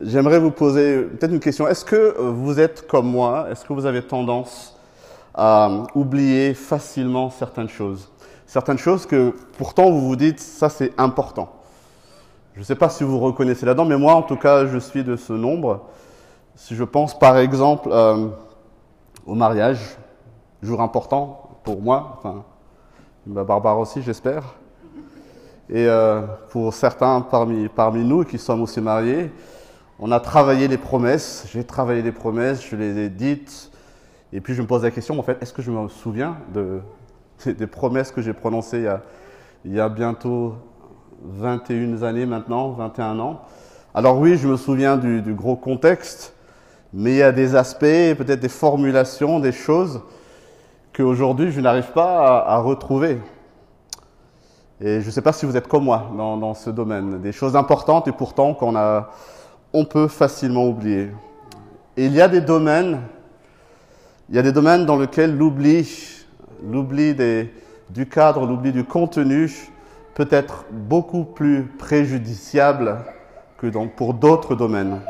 j'aimerais 0.00 0.38
vous 0.38 0.50
poser 0.50 1.02
peut-être 1.02 1.32
une 1.32 1.40
question. 1.40 1.68
Est-ce 1.68 1.84
que 1.84 2.18
vous 2.18 2.60
êtes 2.60 2.86
comme 2.86 3.10
moi 3.10 3.48
Est-ce 3.50 3.64
que 3.64 3.72
vous 3.72 3.86
avez 3.86 4.02
tendance 4.02 4.76
à 5.34 5.84
oublier 5.94 6.54
facilement 6.54 7.30
certaines 7.30 7.68
choses? 7.68 8.10
Certaines 8.46 8.78
choses 8.78 9.06
que 9.06 9.34
pourtant 9.58 9.90
vous 9.90 10.00
vous 10.00 10.16
dites, 10.16 10.40
ça 10.40 10.68
c'est 10.68 10.92
important. 10.98 11.50
Je 12.54 12.60
ne 12.60 12.64
sais 12.64 12.74
pas 12.74 12.88
si 12.88 13.04
vous 13.04 13.18
reconnaissez 13.18 13.66
là-dedans, 13.66 13.84
mais 13.84 13.98
moi 13.98 14.14
en 14.14 14.22
tout 14.22 14.36
cas, 14.36 14.66
je 14.66 14.78
suis 14.78 15.04
de 15.04 15.16
ce 15.16 15.32
nombre. 15.32 15.82
Si 16.54 16.74
je 16.74 16.84
pense 16.84 17.16
par 17.18 17.36
exemple 17.38 17.88
euh, 17.92 18.28
au 19.26 19.34
mariage, 19.34 19.96
jour 20.62 20.80
important 20.80 21.60
pour 21.62 21.80
moi, 21.80 22.18
enfin, 22.18 22.44
Barbara 23.26 23.76
aussi 23.76 24.02
j'espère, 24.02 24.42
et 25.68 25.86
euh, 25.86 26.22
pour 26.50 26.72
certains 26.72 27.20
parmi, 27.20 27.68
parmi 27.68 28.02
nous 28.02 28.24
qui 28.24 28.38
sommes 28.38 28.62
aussi 28.62 28.80
mariés, 28.80 29.30
on 29.98 30.12
a 30.12 30.20
travaillé 30.20 30.68
les 30.68 30.78
promesses, 30.78 31.46
j'ai 31.52 31.64
travaillé 31.64 32.02
les 32.02 32.12
promesses, 32.12 32.64
je 32.68 32.76
les 32.76 32.98
ai 32.98 33.08
dites, 33.08 33.70
et 34.32 34.40
puis 34.40 34.54
je 34.54 34.62
me 34.62 34.66
pose 34.66 34.84
la 34.84 34.90
question, 34.90 35.18
en 35.18 35.22
fait, 35.22 35.42
est-ce 35.42 35.52
que 35.52 35.62
je 35.62 35.70
me 35.70 35.88
souviens 35.88 36.36
de, 36.54 36.80
des 37.46 37.66
promesses 37.66 38.12
que 38.12 38.20
j'ai 38.20 38.32
prononcées 38.32 38.88
il 39.64 39.72
y, 39.72 39.80
a, 39.80 39.88
bientôt 39.88 40.54
21 41.22 42.02
années 42.02 42.26
maintenant, 42.26 42.70
21 42.70 43.18
ans? 43.18 43.42
Alors 43.92 44.18
oui, 44.18 44.36
je 44.36 44.46
me 44.46 44.56
souviens 44.56 44.96
du, 44.96 45.34
gros 45.34 45.56
contexte, 45.56 46.34
mais 46.92 47.12
il 47.12 47.16
y 47.16 47.22
a 47.22 47.32
des 47.32 47.56
aspects, 47.56 47.80
peut-être 47.80 48.40
des 48.40 48.48
formulations, 48.48 49.40
des 49.40 49.52
choses 49.52 50.00
qu'aujourd'hui 50.94 51.50
je 51.50 51.60
n'arrive 51.60 51.90
pas 51.92 52.44
à, 52.46 52.58
retrouver. 52.58 53.18
Et 54.80 55.00
je 55.00 55.06
ne 55.06 55.10
sais 55.10 55.22
pas 55.22 55.32
si 55.32 55.44
vous 55.44 55.56
êtes 55.56 55.66
comme 55.66 55.84
moi 55.84 56.12
dans, 56.16 56.54
ce 56.54 56.70
domaine. 56.70 57.20
Des 57.20 57.32
choses 57.32 57.56
importantes 57.56 58.06
et 58.06 58.12
pourtant 58.12 58.54
qu'on 58.54 58.76
a, 58.76 59.10
on 59.72 59.84
peut 59.84 60.08
facilement 60.08 60.66
oublier. 60.66 61.10
Et 61.96 62.06
il 62.06 62.14
y 62.14 62.20
a 62.20 62.28
des 62.28 62.40
domaines, 62.40 63.00
il 64.28 64.36
y 64.36 64.38
a 64.38 64.42
des 64.42 64.52
domaines 64.52 64.86
dans 64.86 64.96
lesquels 64.96 65.36
l'oubli, 65.36 66.24
l'oubli 66.64 67.14
du 67.90 68.08
cadre, 68.08 68.46
l'oubli 68.46 68.72
du 68.72 68.84
contenu 68.84 69.50
peut 70.14 70.28
être 70.30 70.64
beaucoup 70.70 71.24
plus 71.24 71.64
préjudiciable 71.78 72.98
que 73.58 73.66
pour 73.96 74.14
d'autres 74.14 74.54
domaines. 74.54 75.00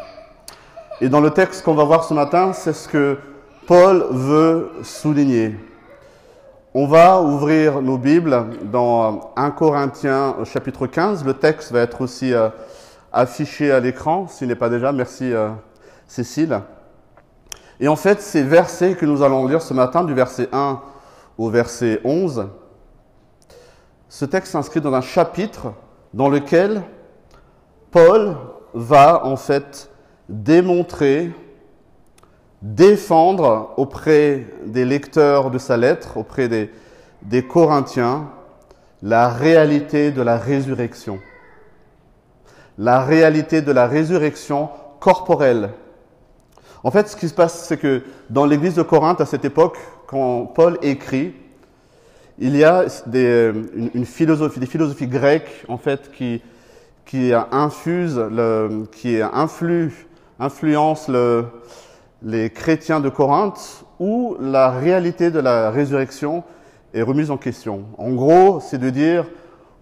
Et 1.00 1.08
dans 1.08 1.20
le 1.20 1.30
texte 1.30 1.64
qu'on 1.64 1.74
va 1.74 1.84
voir 1.84 2.04
ce 2.04 2.14
matin, 2.14 2.52
c'est 2.52 2.72
ce 2.72 2.88
que 2.88 3.18
Paul 3.66 4.06
veut 4.10 4.70
souligner. 4.82 5.54
On 6.74 6.86
va 6.86 7.22
ouvrir 7.22 7.80
nos 7.82 7.98
Bibles 7.98 8.46
dans 8.64 9.32
1 9.36 9.50
Corinthiens 9.52 10.36
chapitre 10.44 10.86
15. 10.86 11.24
Le 11.24 11.34
texte 11.34 11.72
va 11.72 11.80
être 11.80 12.00
aussi 12.00 12.32
euh, 12.32 12.48
affiché 13.18 13.72
à 13.72 13.80
l'écran, 13.80 14.28
s'il 14.28 14.46
n'est 14.46 14.54
pas 14.54 14.68
déjà. 14.68 14.92
Merci 14.92 15.32
euh, 15.32 15.50
Cécile. 16.06 16.60
Et 17.80 17.88
en 17.88 17.96
fait, 17.96 18.22
ces 18.22 18.44
versets 18.44 18.94
que 18.94 19.06
nous 19.06 19.22
allons 19.24 19.46
lire 19.48 19.60
ce 19.60 19.74
matin, 19.74 20.04
du 20.04 20.14
verset 20.14 20.48
1 20.52 20.80
au 21.36 21.50
verset 21.50 22.00
11, 22.04 22.46
ce 24.08 24.24
texte 24.24 24.52
s'inscrit 24.52 24.80
dans 24.80 24.94
un 24.94 25.00
chapitre 25.00 25.72
dans 26.14 26.28
lequel 26.28 26.82
Paul 27.90 28.36
va 28.72 29.26
en 29.26 29.36
fait 29.36 29.90
démontrer 30.28 31.32
défendre 32.62 33.74
auprès 33.76 34.46
des 34.64 34.84
lecteurs 34.84 35.50
de 35.50 35.58
sa 35.58 35.76
lettre, 35.76 36.16
auprès 36.18 36.48
des, 36.48 36.70
des 37.22 37.44
Corinthiens, 37.44 38.28
la 39.02 39.28
réalité 39.28 40.12
de 40.12 40.22
la 40.22 40.36
résurrection. 40.36 41.18
La 42.78 43.04
réalité 43.04 43.60
de 43.60 43.72
la 43.72 43.86
résurrection 43.86 44.70
corporelle. 45.00 45.70
En 46.84 46.90
fait, 46.90 47.08
ce 47.08 47.16
qui 47.16 47.28
se 47.28 47.34
passe, 47.34 47.66
c'est 47.66 47.76
que 47.76 48.02
dans 48.30 48.46
l'église 48.46 48.76
de 48.76 48.82
Corinthe, 48.82 49.20
à 49.20 49.26
cette 49.26 49.44
époque, 49.44 49.76
quand 50.06 50.46
Paul 50.46 50.78
écrit, 50.82 51.34
il 52.38 52.56
y 52.56 52.62
a 52.62 52.84
des, 53.06 53.52
une, 53.74 53.90
une, 53.94 54.06
philosophie, 54.06 54.60
des 54.60 54.66
philosophies 54.66 55.08
grecques, 55.08 55.64
en 55.68 55.76
fait, 55.76 56.10
qui, 56.12 56.40
qui 57.04 57.32
qui 58.92 59.20
les 62.22 62.50
chrétiens 62.50 63.00
de 63.00 63.08
Corinthe 63.08 63.84
où 64.00 64.36
la 64.40 64.70
réalité 64.70 65.30
de 65.30 65.40
la 65.40 65.70
résurrection 65.70 66.44
est 66.94 67.02
remise 67.02 67.30
en 67.30 67.36
question. 67.36 67.84
En 67.96 68.10
gros, 68.12 68.60
c'est 68.60 68.78
de 68.78 68.90
dire, 68.90 69.24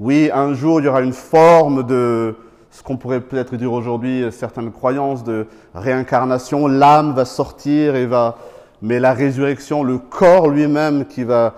oui, 0.00 0.30
un 0.32 0.54
jour, 0.54 0.80
il 0.80 0.84
y 0.84 0.88
aura 0.88 1.02
une 1.02 1.12
forme 1.12 1.86
de 1.86 2.36
ce 2.70 2.82
qu'on 2.82 2.96
pourrait 2.96 3.20
peut-être 3.20 3.56
dire 3.56 3.72
aujourd'hui, 3.72 4.26
certaines 4.30 4.70
croyances 4.72 5.24
de 5.24 5.46
réincarnation, 5.74 6.66
l'âme 6.66 7.14
va 7.14 7.24
sortir 7.24 7.96
et 7.96 8.06
va, 8.06 8.36
mais 8.82 9.00
la 9.00 9.12
résurrection, 9.12 9.82
le 9.82 9.98
corps 9.98 10.48
lui-même 10.48 11.06
qui 11.06 11.24
va 11.24 11.54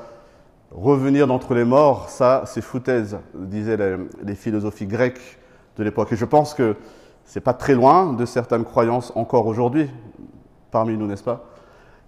revenir 0.70 1.26
d'entre 1.26 1.54
les 1.54 1.64
morts, 1.64 2.08
ça, 2.08 2.42
c'est 2.46 2.60
foutaise, 2.60 3.19
disaient 3.34 3.76
les, 3.76 3.96
les 4.22 4.34
philosophies 4.34 4.86
grecques 4.86 5.38
de 5.76 5.84
l'époque. 5.84 6.12
Et 6.12 6.16
je 6.16 6.24
pense 6.24 6.54
que 6.54 6.76
c'est 7.25 7.40
pas 7.40 7.54
très 7.54 7.75
loin 7.75 8.12
de 8.12 8.25
certaines 8.25 8.64
croyances 8.64 9.12
encore 9.14 9.46
aujourd'hui 9.46 9.90
parmi 10.70 10.96
nous, 10.96 11.06
n'est-ce 11.06 11.25
pas? 11.25 11.44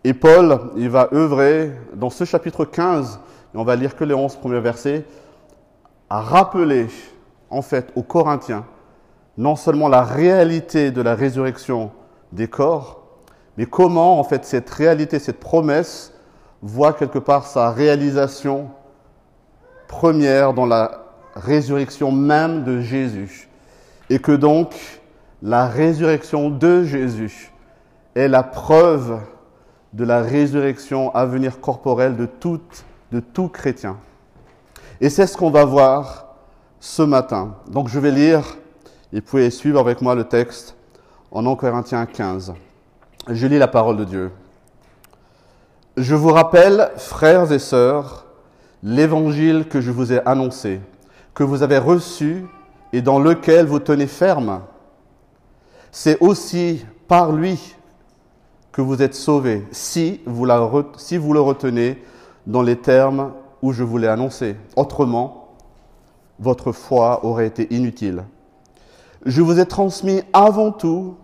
Et 0.05 0.15
Paul, 0.15 0.59
il 0.77 0.89
va 0.89 1.09
œuvrer 1.13 1.73
dans 1.95 2.11
ce 2.11 2.25
chapitre 2.25 2.65
15, 2.65 3.21
et 3.55 3.59
on 3.59 3.65
va 3.65 3.77
lire 3.77 3.97
que 3.97 4.05
les 4.05 4.15
11 4.15 4.37
premiers 4.37 4.61
versets, 4.61 5.05
à 6.09 6.21
rappeler 6.21 6.87
en 7.51 7.63
fait 7.63 7.93
aux 7.95 8.03
Corinthiens 8.03 8.65
non 9.41 9.57
seulement 9.57 9.89
la 9.89 10.03
réalité 10.03 10.91
de 10.91 11.01
la 11.01 11.15
résurrection 11.15 11.93
des 12.31 12.47
corps, 12.47 13.01
mais 13.57 13.65
comment 13.65 14.21
en 14.21 14.23
fait 14.23 14.45
cette 14.45 14.69
réalité, 14.69 15.19
cette 15.19 15.41
promesse 15.41 16.13
voit 16.61 16.93
quelque 16.93 17.19
part 17.19 17.47
sa 17.47 17.71
réalisation 17.71 18.69
première 19.89 20.53
dans 20.53 20.67
la 20.67 21.07
résurrection 21.35 22.13
même 22.13 22.65
de 22.65 22.83
Jésus. 22.83 23.49
Et 24.11 24.19
que 24.19 24.33
donc 24.33 24.75
la 25.43 25.69
résurrection 25.69 26.51
de 26.51 26.85
Jésus 26.85 27.51
est 28.15 28.29
la 28.29 28.43
preuve 28.43 29.21
de 29.95 30.05
la 30.05 30.21
résurrection 30.21 31.15
à 31.15 31.25
venir 31.25 31.61
corporelle 31.61 32.15
de 32.15 32.27
tout, 32.27 32.61
de 33.11 33.21
tout 33.21 33.49
chrétien. 33.49 33.97
Et 35.01 35.09
c'est 35.09 35.27
ce 35.27 35.35
qu'on 35.35 35.51
va 35.51 35.65
voir 35.65 36.27
ce 36.79 37.01
matin. 37.01 37.55
Donc 37.71 37.89
je 37.89 37.99
vais 37.99 38.11
lire, 38.11 38.59
et 39.13 39.21
pouvez 39.21 39.51
suivre 39.51 39.81
avec 39.81 40.01
moi 40.01 40.15
le 40.15 40.25
texte 40.25 40.77
en 41.31 41.47
1 41.47 41.57
Corinthiens 41.57 42.07
15. 42.07 42.55
Je 43.29 43.47
lis 43.47 43.59
la 43.59 43.69
parole 43.69 43.97
de 43.97 44.05
Dieu. 44.05 44.31
Je 45.97 46.15
vous 46.15 46.31
rappelle, 46.31 46.91
frères 46.97 47.53
et 47.53 47.59
sœurs, 47.59 48.27
l'évangile 48.83 49.67
que 49.69 49.81
je 49.81 49.91
vous 49.91 50.13
ai 50.13 50.27
annoncé, 50.27 50.81
que 51.35 51.43
vous 51.43 51.63
avez 51.63 51.79
reçu 51.79 52.47
et 52.93 53.03
dans 53.03 53.19
lequel 53.19 53.67
vous 53.67 53.81
tenez 53.81 54.07
ferme. 54.07 54.63
C'est 55.91 56.19
aussi 56.21 56.85
par 57.09 57.33
lui 57.33 57.75
que 58.73 58.81
vous 58.81 59.03
êtes 59.03 59.15
sauvés 59.15 59.67
si 59.73 60.21
vous 60.25 60.45
le 60.45 61.41
retenez 61.41 62.03
dans 62.47 62.63
les 62.63 62.77
termes 62.77 63.33
où 63.61 63.73
je 63.73 63.83
vous 63.83 63.99
l'ai 63.99 64.09
annoncé. 64.09 64.57
Autrement, 64.77 65.57
votre 66.39 66.73
foi 66.73 67.25
aurait 67.25 67.47
été 67.47 67.75
inutile. 67.75 68.25
Je 69.27 69.43
vous 69.43 69.61
ai 69.61 69.67
transmis 69.67 70.23
avant 70.33 70.73
tout 70.73 71.17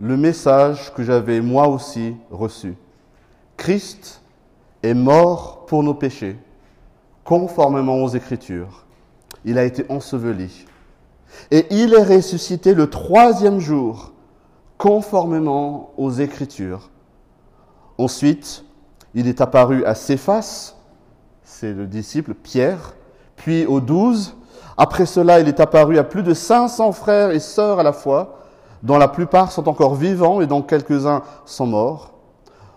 le 0.00 0.16
message 0.16 0.92
que 0.94 1.02
j'avais 1.02 1.40
moi 1.40 1.68
aussi 1.68 2.16
reçu. 2.30 2.74
Christ 3.56 4.22
est 4.82 4.94
mort 4.94 5.66
pour 5.66 5.82
nos 5.82 5.94
péchés, 5.94 6.36
conformément 7.22 8.02
aux 8.02 8.08
Écritures. 8.08 8.86
Il 9.44 9.58
a 9.58 9.64
été 9.64 9.84
enseveli. 9.90 10.64
Et 11.50 11.66
il 11.70 11.92
est 11.92 12.02
ressuscité 12.02 12.74
le 12.74 12.88
troisième 12.88 13.60
jour 13.60 14.12
conformément 14.78 15.92
aux 15.96 16.10
Écritures. 16.10 16.90
Ensuite, 17.98 18.64
il 19.14 19.28
est 19.28 19.40
apparu 19.40 19.84
à 19.84 19.94
Céphas, 19.94 20.74
c'est 21.42 21.72
le 21.72 21.86
disciple 21.86 22.34
Pierre, 22.34 22.94
puis 23.36 23.66
aux 23.66 23.80
douze. 23.80 24.34
Après 24.76 25.06
cela, 25.06 25.40
il 25.40 25.48
est 25.48 25.60
apparu 25.60 25.98
à 25.98 26.04
plus 26.04 26.22
de 26.22 26.34
500 26.34 26.92
frères 26.92 27.30
et 27.30 27.40
sœurs 27.40 27.78
à 27.78 27.82
la 27.82 27.92
fois, 27.92 28.38
dont 28.82 28.98
la 28.98 29.08
plupart 29.08 29.52
sont 29.52 29.68
encore 29.68 29.94
vivants 29.94 30.40
et 30.40 30.46
dont 30.46 30.62
quelques-uns 30.62 31.22
sont 31.44 31.66
morts. 31.66 32.12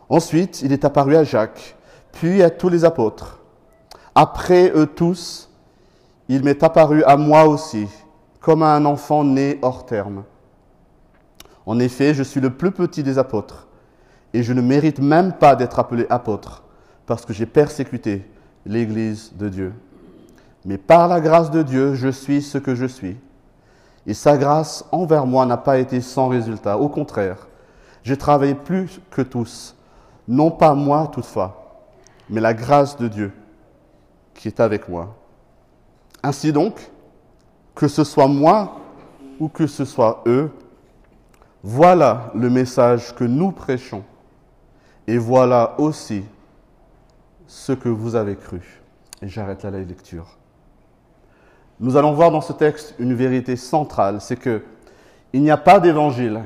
Ensuite, 0.10 0.62
il 0.62 0.72
est 0.72 0.86
apparu 0.86 1.16
à 1.16 1.24
Jacques, 1.24 1.76
puis 2.14 2.42
à 2.44 2.50
tous 2.50 2.70
les 2.70 2.86
apôtres. 2.86 3.40
Après 4.16 4.72
eux 4.74 4.88
tous, 4.88 5.50
il 6.30 6.44
m'est 6.44 6.64
apparu 6.64 7.04
à 7.04 7.18
moi 7.18 7.46
aussi, 7.46 7.88
comme 8.40 8.64
à 8.64 8.74
un 8.76 8.86
enfant 8.86 9.24
né 9.24 9.60
hors 9.62 9.86
terme. 9.86 10.24
En 11.66 11.80
effet, 11.80 12.14
je 12.14 12.24
suis 12.24 12.40
le 12.40 12.52
plus 12.52 12.72
petit 12.72 13.04
des 13.04 13.18
apôtres, 13.18 13.68
et 14.34 14.44
je 14.44 14.54
ne 14.54 14.62
mérite 14.62 15.00
même 15.00 15.34
pas 15.34 15.56
d'être 15.56 15.80
appelé 15.80 16.06
apôtre, 16.10 16.64
parce 17.06 17.26
que 17.26 17.34
j'ai 17.34 17.46
persécuté 17.46 18.30
l'Église 18.66 19.34
de 19.36 19.50
Dieu. 19.50 19.74
Mais 20.68 20.78
par 20.78 21.08
la 21.08 21.22
grâce 21.22 21.50
de 21.50 21.64
Dieu, 21.64 21.96
je 21.96 22.10
suis 22.10 22.42
ce 22.42 22.58
que 22.58 22.76
je 22.76 22.86
suis. 22.86 23.16
Et 24.06 24.14
sa 24.14 24.38
grâce 24.38 24.84
envers 24.92 25.26
moi 25.26 25.46
n'a 25.46 25.56
pas 25.56 25.80
été 25.80 26.02
sans 26.02 26.28
résultat. 26.28 26.78
Au 26.78 26.90
contraire, 26.90 27.48
j'ai 28.04 28.18
travaillé 28.18 28.54
plus 28.54 29.00
que 29.10 29.22
tous. 29.22 29.78
Non 30.28 30.52
pas 30.52 30.76
moi 30.76 31.08
toutefois, 31.08 31.86
mais 32.30 32.42
la 32.42 32.54
grâce 32.54 32.98
de 32.98 33.08
Dieu 33.08 33.32
qui 34.34 34.50
est 34.50 34.60
avec 34.60 34.90
moi. 34.90 35.16
Ainsi 36.22 36.52
donc, 36.52 36.92
que 37.74 37.88
ce 37.88 38.04
soit 38.04 38.28
moi 38.28 38.78
ou 39.40 39.48
que 39.48 39.68
ce 39.68 39.86
soit 39.86 40.22
eux, 40.26 40.52
voilà 41.64 42.30
le 42.36 42.50
message 42.50 43.16
que 43.16 43.24
nous 43.24 43.52
prêchons. 43.52 44.04
Et 45.08 45.18
voilà 45.18 45.80
aussi 45.80 46.26
ce 47.48 47.72
que 47.72 47.88
vous 47.88 48.16
avez 48.16 48.36
cru. 48.36 48.82
Et 49.22 49.30
j'arrête 49.30 49.64
la 49.64 49.72
lecture. 49.72 50.37
Nous 51.80 51.96
allons 51.96 52.14
voir 52.14 52.32
dans 52.32 52.42
ce 52.42 52.54
texte 52.54 52.96
une 52.98 53.14
vérité 53.14 53.56
centrale, 53.56 54.20
c'est 54.20 54.36
que 54.36 54.64
il 55.34 55.42
n'y 55.42 55.52
a 55.52 55.58
pas 55.58 55.80
d'évangile, 55.80 56.42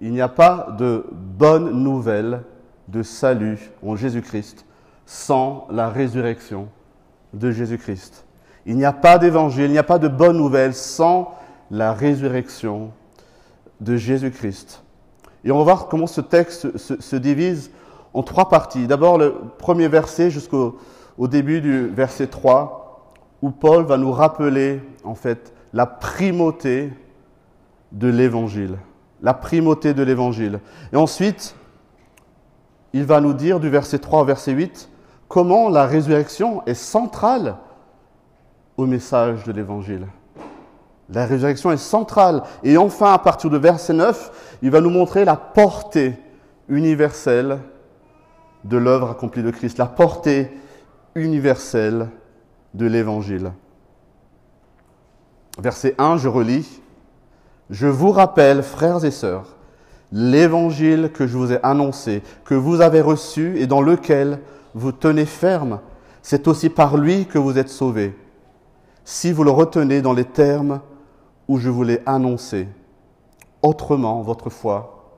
il 0.00 0.12
n'y 0.12 0.20
a 0.20 0.28
pas 0.28 0.74
de 0.78 1.06
bonne 1.12 1.70
nouvelle 1.82 2.42
de 2.88 3.02
salut 3.02 3.70
en 3.86 3.94
Jésus-Christ 3.94 4.64
sans 5.06 5.66
la 5.70 5.88
résurrection 5.88 6.68
de 7.34 7.50
Jésus-Christ. 7.50 8.24
Il 8.66 8.76
n'y 8.76 8.84
a 8.84 8.92
pas 8.92 9.18
d'évangile, 9.18 9.66
il 9.66 9.72
n'y 9.72 9.78
a 9.78 9.84
pas 9.84 9.98
de 9.98 10.08
bonne 10.08 10.36
nouvelle 10.36 10.74
sans 10.74 11.34
la 11.70 11.92
résurrection 11.92 12.90
de 13.80 13.96
Jésus-Christ. 13.96 14.82
Et 15.44 15.50
on 15.50 15.58
va 15.58 15.64
voir 15.64 15.88
comment 15.88 16.06
ce 16.06 16.20
texte 16.20 16.76
se, 16.76 17.16
divise 17.16 17.70
en 18.12 18.22
trois 18.22 18.48
parties. 18.48 18.86
D'abord, 18.86 19.18
le 19.18 19.34
premier 19.58 19.88
verset 19.88 20.30
jusqu'au 20.30 20.78
début 21.18 21.60
du 21.60 21.86
verset 21.86 22.26
3, 22.26 22.77
où 23.42 23.50
Paul 23.50 23.84
va 23.84 23.96
nous 23.96 24.12
rappeler, 24.12 24.80
en 25.04 25.14
fait, 25.14 25.52
la 25.72 25.86
primauté 25.86 26.92
de 27.92 28.08
l'évangile. 28.08 28.76
La 29.22 29.34
primauté 29.34 29.94
de 29.94 30.02
l'évangile. 30.02 30.60
Et 30.92 30.96
ensuite, 30.96 31.54
il 32.92 33.04
va 33.04 33.20
nous 33.20 33.32
dire 33.32 33.60
du 33.60 33.68
verset 33.68 33.98
3 33.98 34.22
au 34.22 34.24
verset 34.24 34.52
8 34.52 34.90
comment 35.28 35.68
la 35.68 35.86
résurrection 35.86 36.64
est 36.66 36.74
centrale 36.74 37.56
au 38.76 38.86
message 38.86 39.44
de 39.44 39.52
l'évangile. 39.52 40.06
La 41.10 41.26
résurrection 41.26 41.72
est 41.72 41.78
centrale. 41.78 42.42
Et 42.62 42.76
enfin, 42.76 43.12
à 43.12 43.18
partir 43.18 43.50
de 43.50 43.58
verset 43.58 43.92
9, 43.92 44.58
il 44.62 44.70
va 44.70 44.80
nous 44.80 44.90
montrer 44.90 45.24
la 45.24 45.36
portée 45.36 46.14
universelle 46.68 47.58
de 48.64 48.76
l'œuvre 48.76 49.10
accomplie 49.10 49.42
de 49.42 49.50
Christ, 49.50 49.78
la 49.78 49.86
portée 49.86 50.50
universelle 51.14 52.08
de 52.74 52.86
l'Évangile. 52.86 53.52
Verset 55.58 55.94
1, 55.98 56.18
je 56.18 56.28
relis. 56.28 56.80
Je 57.70 57.86
vous 57.86 58.10
rappelle, 58.10 58.62
frères 58.62 59.04
et 59.04 59.10
sœurs, 59.10 59.56
l'Évangile 60.12 61.10
que 61.12 61.26
je 61.26 61.36
vous 61.36 61.52
ai 61.52 61.58
annoncé, 61.62 62.22
que 62.44 62.54
vous 62.54 62.80
avez 62.80 63.00
reçu 63.00 63.58
et 63.58 63.66
dans 63.66 63.82
lequel 63.82 64.40
vous 64.74 64.92
tenez 64.92 65.26
ferme, 65.26 65.80
c'est 66.22 66.48
aussi 66.48 66.70
par 66.70 66.96
lui 66.96 67.26
que 67.26 67.38
vous 67.38 67.58
êtes 67.58 67.68
sauvés, 67.68 68.16
si 69.04 69.32
vous 69.32 69.44
le 69.44 69.50
retenez 69.50 70.00
dans 70.00 70.12
les 70.12 70.24
termes 70.24 70.80
où 71.46 71.58
je 71.58 71.68
vous 71.68 71.82
l'ai 71.82 72.00
annoncé. 72.06 72.68
Autrement, 73.62 74.22
votre 74.22 74.50
foi 74.50 75.16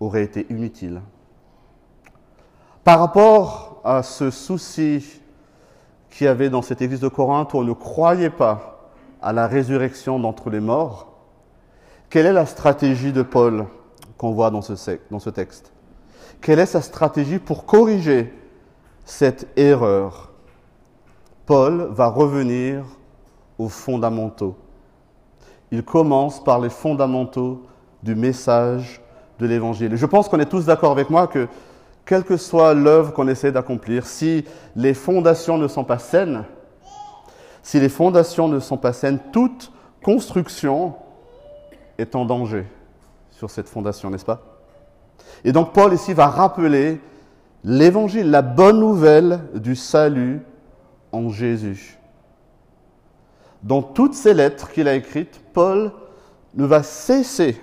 aurait 0.00 0.24
été 0.24 0.46
inutile. 0.50 1.00
Par 2.84 3.00
rapport 3.00 3.80
à 3.84 4.02
ce 4.02 4.30
souci 4.30 5.20
qu'il 6.18 6.24
y 6.24 6.28
avait 6.28 6.50
dans 6.50 6.62
cette 6.62 6.82
église 6.82 6.98
de 6.98 7.06
Corinthe 7.06 7.54
où 7.54 7.58
on 7.58 7.62
ne 7.62 7.72
croyait 7.72 8.28
pas 8.28 8.90
à 9.22 9.32
la 9.32 9.46
résurrection 9.46 10.18
d'entre 10.18 10.50
les 10.50 10.58
morts, 10.58 11.12
quelle 12.10 12.26
est 12.26 12.32
la 12.32 12.44
stratégie 12.44 13.12
de 13.12 13.22
Paul 13.22 13.66
qu'on 14.16 14.32
voit 14.32 14.50
dans 14.50 14.60
ce, 14.60 15.30
texte? 15.30 15.70
Quelle 16.40 16.58
est 16.58 16.66
sa 16.66 16.82
stratégie 16.82 17.38
pour 17.38 17.66
corriger 17.66 18.34
cette 19.04 19.46
erreur? 19.56 20.32
Paul 21.46 21.86
va 21.92 22.08
revenir 22.08 22.84
aux 23.56 23.68
fondamentaux. 23.68 24.56
Il 25.70 25.84
commence 25.84 26.42
par 26.42 26.58
les 26.58 26.70
fondamentaux 26.70 27.62
du 28.02 28.16
message 28.16 29.00
de 29.38 29.46
l'Évangile. 29.46 29.94
Je 29.94 30.06
pense 30.06 30.28
qu'on 30.28 30.40
est 30.40 30.46
tous 30.46 30.64
d'accord 30.64 30.90
avec 30.90 31.10
moi 31.10 31.28
que, 31.28 31.46
quelle 32.08 32.24
que 32.24 32.38
soit 32.38 32.72
l'œuvre 32.72 33.12
qu'on 33.12 33.28
essaie 33.28 33.52
d'accomplir, 33.52 34.06
si 34.06 34.46
les 34.74 34.94
fondations 34.94 35.58
ne 35.58 35.68
sont 35.68 35.84
pas 35.84 35.98
saines, 35.98 36.46
si 37.62 37.78
les 37.78 37.90
fondations 37.90 38.48
ne 38.48 38.60
sont 38.60 38.78
pas 38.78 38.94
saines, 38.94 39.18
toute 39.30 39.70
construction 40.02 40.94
est 41.98 42.16
en 42.16 42.24
danger 42.24 42.64
sur 43.30 43.50
cette 43.50 43.68
fondation, 43.68 44.08
n'est-ce 44.08 44.24
pas? 44.24 44.40
Et 45.44 45.52
donc 45.52 45.74
Paul 45.74 45.92
ici 45.92 46.14
va 46.14 46.28
rappeler 46.28 46.98
l'évangile, 47.62 48.30
la 48.30 48.40
bonne 48.40 48.80
nouvelle 48.80 49.40
du 49.52 49.76
salut 49.76 50.40
en 51.12 51.28
Jésus. 51.28 51.98
Dans 53.62 53.82
toutes 53.82 54.14
ces 54.14 54.32
lettres 54.32 54.70
qu'il 54.70 54.88
a 54.88 54.94
écrites, 54.94 55.42
Paul 55.52 55.92
ne 56.54 56.64
va 56.64 56.82
cesser 56.82 57.60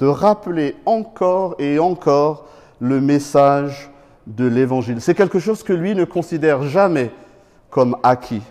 de 0.00 0.08
rappeler 0.08 0.74
encore 0.86 1.54
et 1.60 1.78
encore 1.78 2.46
le 2.80 3.00
message 3.00 3.90
de 4.26 4.46
l'Évangile. 4.46 5.00
C'est 5.00 5.14
quelque 5.14 5.38
chose 5.38 5.62
que 5.62 5.72
lui 5.72 5.94
ne 5.94 6.04
considère 6.04 6.62
jamais 6.62 7.10
comme 7.70 7.96
acquis. 8.02 8.42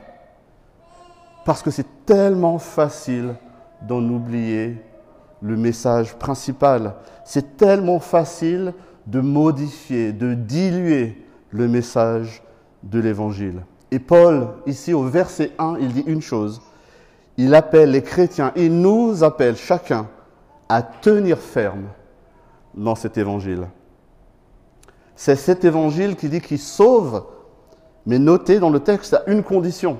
Parce 1.45 1.61
que 1.61 1.71
c'est 1.71 2.05
tellement 2.05 2.57
facile 2.57 3.35
d'en 3.81 4.03
oublier 4.03 4.77
le 5.41 5.55
message 5.57 6.15
principal. 6.15 6.95
C'est 7.23 7.57
tellement 7.57 7.99
facile 7.99 8.73
de 9.05 9.19
modifier, 9.19 10.11
de 10.11 10.33
diluer 10.33 11.23
le 11.51 11.67
message 11.67 12.41
de 12.83 12.99
l'Évangile. 12.99 13.61
Et 13.91 13.99
Paul, 13.99 14.47
ici 14.65 14.93
au 14.93 15.03
verset 15.03 15.51
1, 15.59 15.77
il 15.79 15.93
dit 15.93 16.03
une 16.07 16.21
chose, 16.21 16.61
il 17.37 17.53
appelle 17.53 17.91
les 17.91 18.01
chrétiens, 18.01 18.51
il 18.55 18.81
nous 18.81 19.23
appelle 19.23 19.55
chacun 19.55 20.07
à 20.69 20.81
tenir 20.81 21.37
ferme 21.37 21.85
dans 22.73 22.95
cet 22.95 23.17
évangile. 23.17 23.67
C'est 25.15 25.35
cet 25.35 25.63
évangile 25.63 26.15
qui 26.15 26.29
dit 26.29 26.41
qu'il 26.41 26.59
sauve, 26.59 27.23
mais 28.05 28.19
notez 28.19 28.59
dans 28.59 28.69
le 28.69 28.79
texte 28.79 29.13
à 29.13 29.23
une 29.27 29.43
condition. 29.43 29.97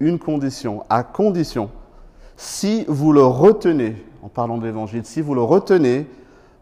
Une 0.00 0.18
condition, 0.18 0.84
à 0.88 1.02
condition, 1.02 1.70
si 2.36 2.86
vous 2.88 3.12
le 3.12 3.22
retenez, 3.22 4.02
en 4.22 4.28
parlant 4.28 4.56
de 4.56 4.64
l'évangile, 4.64 5.04
si 5.04 5.20
vous 5.20 5.34
le 5.34 5.42
retenez 5.42 6.08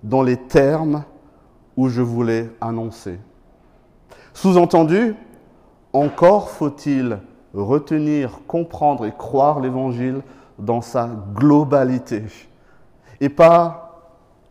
dans 0.03 0.23
les 0.23 0.37
termes 0.37 1.05
où 1.77 1.89
je 1.89 2.03
vous 2.03 2.25
l'ai 2.25 2.51
annoncé. 2.61 3.19
Sous-entendu, 4.35 5.15
encore 5.93 6.51
faut-il 6.51 7.19
retenir, 7.55 8.41
comprendre 8.47 9.07
et 9.07 9.13
croire 9.13 9.61
l'Évangile 9.61 10.23
dans 10.59 10.81
sa 10.81 11.09
globalité. 11.35 12.25
Et 13.21 13.29
pas 13.29 13.88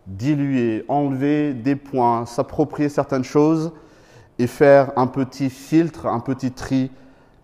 diluer, 0.07 0.85
enlever 0.87 1.53
des 1.53 1.75
points, 1.75 2.25
s'approprier 2.25 2.89
certaines 2.89 3.23
choses 3.23 3.71
et 4.39 4.47
faire 4.47 4.91
un 4.95 5.07
petit 5.07 5.49
filtre, 5.49 6.07
un 6.07 6.19
petit 6.19 6.51
tri 6.51 6.91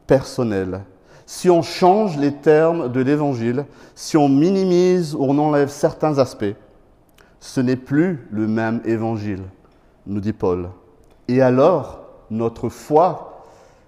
personnel. 0.07 0.81
Si 1.25 1.49
on 1.49 1.61
change 1.61 2.17
les 2.17 2.33
termes 2.33 2.91
de 2.91 3.01
l'Évangile, 3.01 3.65
si 3.95 4.17
on 4.17 4.29
minimise 4.29 5.15
ou 5.15 5.23
on 5.23 5.37
enlève 5.37 5.69
certains 5.69 6.17
aspects, 6.17 6.55
ce 7.39 7.61
n'est 7.61 7.75
plus 7.75 8.27
le 8.31 8.47
même 8.47 8.81
Évangile, 8.85 9.43
nous 10.05 10.19
dit 10.19 10.33
Paul. 10.33 10.69
Et 11.27 11.41
alors, 11.41 12.01
notre 12.29 12.69
foi 12.69 13.33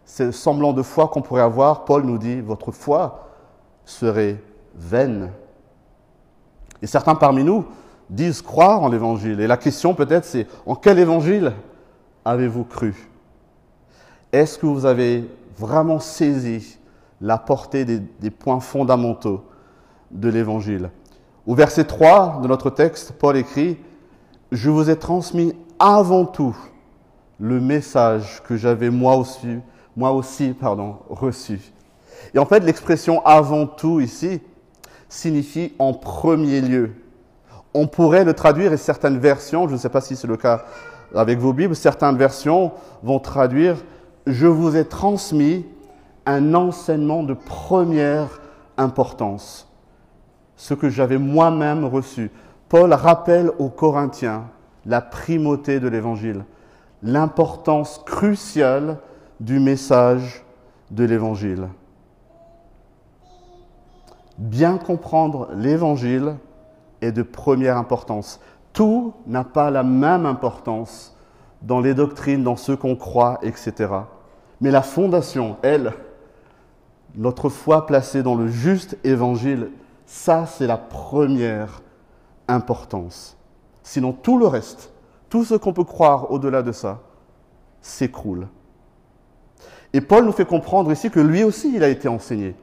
ce 0.06 0.32
semblant 0.32 0.72
de 0.72 0.84
foi 0.84 1.08
qu'on 1.08 1.22
pourrait 1.22 1.42
avoir, 1.42 1.84
Paul 1.86 2.04
nous 2.04 2.18
dit, 2.18 2.40
votre 2.40 2.72
foi 2.72 3.30
serait 3.86 4.42
vaine. 4.76 5.32
Et 6.82 6.88
certains 6.88 7.16
parmi 7.16 7.44
nous 7.44 7.66
disent 8.10 8.42
croire 8.42 8.84
en 8.84 8.90
l'évangile. 8.90 9.40
Et 9.40 9.48
la 9.48 9.58
question 9.58 9.94
peut-être 9.94 10.26
c'est, 10.26 10.48
en 10.66 10.76
quel 10.76 11.00
évangile 11.00 11.54
avez-vous 12.24 12.64
cru? 12.64 12.96
Est-ce 14.32 14.58
que 14.58 14.66
vous 14.66 14.86
avez 14.86 15.30
vraiment 15.58 16.00
saisi 16.00 16.78
la 17.22 17.38
portée 17.38 17.86
des, 17.86 18.30
points 18.30 18.60
fondamentaux 18.60 19.44
de 20.12 20.30
l'évangile? 20.30 20.90
Au 21.48 21.56
verset 21.56 21.86
3 21.86 22.42
de 22.42 22.48
notre 22.48 22.70
texte, 22.70 23.14
Paul 23.14 23.38
écrit, 23.38 23.78
Je 24.52 24.70
vous 24.70 24.90
ai 24.90 24.98
transmis 24.98 25.54
avant 25.80 26.26
tout 26.26 26.56
le 27.40 27.60
message 27.60 28.42
que 28.48 28.58
j'avais 28.58 28.90
moi 28.90 29.16
aussi 29.16 29.60
moi 29.96 30.12
aussi, 30.12 30.54
pardon, 30.54 30.98
reçu. 31.10 31.60
Et 32.34 32.40
en 32.40 32.46
fait, 32.46 32.60
l'expression 32.62 33.26
avant 33.26 33.66
tout 33.66 34.00
ici 34.00 34.42
signifie 35.08 35.74
en 35.80 35.94
premier 35.94 36.62
lieu. 36.62 36.92
On 37.78 37.88
pourrait 37.88 38.24
le 38.24 38.34
traduire, 38.34 38.72
et 38.72 38.78
certaines 38.78 39.20
versions, 39.20 39.68
je 39.68 39.74
ne 39.74 39.78
sais 39.78 39.90
pas 39.90 40.00
si 40.00 40.16
c'est 40.16 40.28
le 40.28 40.38
cas 40.38 40.64
avec 41.14 41.40
vos 41.40 41.52
Bibles, 41.52 41.76
certaines 41.76 42.16
versions 42.16 42.72
vont 43.04 43.20
traduire 43.20 43.76
Je 44.26 44.48
vous 44.48 44.78
ai 44.78 44.86
transmis 44.86 45.66
un 46.26 46.54
enseignement 46.54 47.22
de 47.22 47.34
première 47.34 48.40
importance. 48.78 49.68
ce 50.56 50.74
que 50.74 50.88
j'avais 50.88 51.18
moi-même 51.18 51.84
reçu. 51.84 52.32
Paul 52.70 52.94
rappelle 52.94 53.52
aux 53.60 53.68
Corinthiens 53.68 54.46
la 54.86 55.02
primauté 55.02 55.82
de 55.82 55.90
l'Évangile, 55.90 56.46
l'importance 57.04 58.02
cruciale 58.06 59.00
du 59.42 59.60
message 59.60 60.46
de 60.92 61.04
l'Évangile. 61.04 61.68
Bien 64.38 64.78
comprendre 64.78 65.50
l'Évangile 65.56 66.36
est 67.02 67.12
de 67.12 67.24
première 67.24 67.78
importance. 67.78 68.40
Tout 68.74 69.14
n'a 69.28 69.44
pas 69.44 69.72
la 69.72 69.84
même 69.84 70.26
importance 70.26 71.16
dans 71.62 71.80
les 71.80 71.94
doctrines, 71.94 72.44
dans 72.44 72.56
ce 72.56 72.72
qu'on 72.72 72.96
croit, 72.96 73.40
etc. 73.42 73.92
Mais 74.62 74.72
la 74.72 74.82
fondation, 74.82 75.58
elle, 75.62 75.94
notre 77.16 77.50
foi 77.50 77.86
placée 77.86 78.24
dans 78.24 78.36
le 78.36 78.48
juste 78.48 78.98
évangile, 79.04 79.72
ça 80.06 80.46
c'est 80.46 80.68
la 80.68 80.78
première 80.78 81.82
importance. 82.48 83.38
Sinon 83.84 84.14
tout 84.14 84.38
le 84.38 84.48
reste, 84.48 84.92
tout 85.30 85.44
ce 85.44 85.56
qu'on 85.56 85.74
peut 85.74 85.84
croire 85.84 86.32
au-delà 86.32 86.62
de 86.62 86.72
ça, 86.72 87.00
s'écroule. 87.82 88.48
Et 89.94 90.02
Paul 90.02 90.26
nous 90.26 90.32
fait 90.32 90.46
comprendre 90.46 90.92
ici 90.92 91.10
que 91.10 91.20
lui 91.20 91.44
aussi, 91.44 91.74
il 91.74 91.84
a 91.84 91.88
été 91.88 92.08
enseigné. 92.08 92.56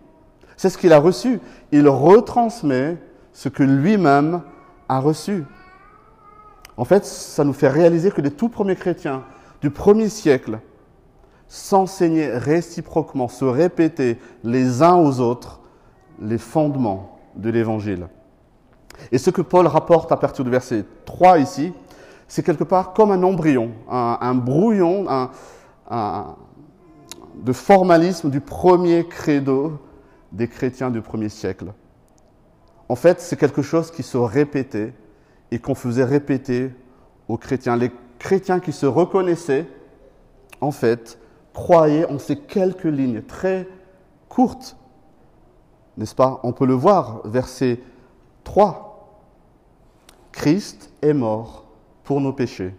C'est 0.57 0.69
ce 0.69 0.77
qu'il 0.77 0.93
a 0.93 0.99
reçu. 0.99 1.41
Il 1.71 1.89
retransmet 1.89 2.99
ce 3.33 3.49
que 3.49 3.63
lui-même 3.63 4.43
a 4.89 5.01
reçu. 5.01 5.45
En 6.77 6.85
fait, 6.85 7.05
ça 7.05 7.45
nous 7.45 7.53
fait 7.53 7.69
réaliser 7.69 8.11
que 8.11 8.21
les 8.21 8.31
tout 8.31 8.49
premiers 8.49 8.77
chrétiens 8.77 9.23
du 9.61 9.71
premier 9.71 10.09
siècle 10.09 10.59
s'enseignaient 11.47 12.37
réciproquement, 12.37 13.29
se 13.29 13.45
répétaient 13.45 14.19
les 14.43 14.83
uns 14.83 14.97
aux 14.97 15.21
autres 15.21 15.61
les 16.21 16.39
fondements 16.39 17.19
de 17.37 17.51
l'Évangile. 17.51 18.09
Et 19.11 19.19
ce 19.19 19.31
que 19.31 19.43
Paul 19.43 19.67
rapporte 19.67 20.13
à 20.13 20.17
partir 20.17 20.45
du 20.45 20.51
verset 20.51 20.85
3 21.05 21.39
ici, 21.39 21.73
c'est 22.29 22.43
quelque 22.43 22.65
part 22.65 22.93
comme 22.93 23.11
un 23.11 23.23
embryon, 23.23 23.73
un, 23.91 24.35
brouillon 24.35 25.07
de 25.91 27.53
formalisme 27.53 28.31
du 28.31 28.41
premier 28.41 29.07
credo 29.07 29.79
des 30.31 30.49
chrétiens 30.49 30.91
du 30.91 31.03
premier 31.03 31.29
siècle. 31.29 31.67
En 32.93 32.95
fait, 32.95 33.23
c'est 33.23 33.39
quelque 33.39 33.63
chose 33.63 33.91
qui 33.91 34.03
se 34.03 34.19
répétait 34.19 34.93
et 35.51 35.59
qu'on 35.59 35.75
faisait 35.75 36.05
répéter 36.05 36.71
aux 37.27 37.39
chrétiens. 37.39 37.75
Les 37.75 37.91
chrétiens 38.19 38.61
qui 38.61 38.71
se 38.71 38.85
reconnaissaient, 38.85 39.67
en 40.61 40.73
fait, 40.73 41.19
croyaient 41.55 42.05
en 42.11 42.19
ces 42.19 42.37
quelques 42.37 42.85
lignes 42.85 43.23
très 43.23 43.67
courtes, 44.29 44.77
n'est-ce 45.97 46.15
pas? 46.15 46.39
On 46.43 46.53
peut 46.53 46.67
le 46.67 46.75
voir, 46.75 47.27
verset 47.27 47.81
3. 48.45 49.17
Christ 50.31 50.93
est 51.01 51.15
mort 51.15 51.65
pour 52.05 52.21
nos 52.21 52.35
péchés, 52.35 52.75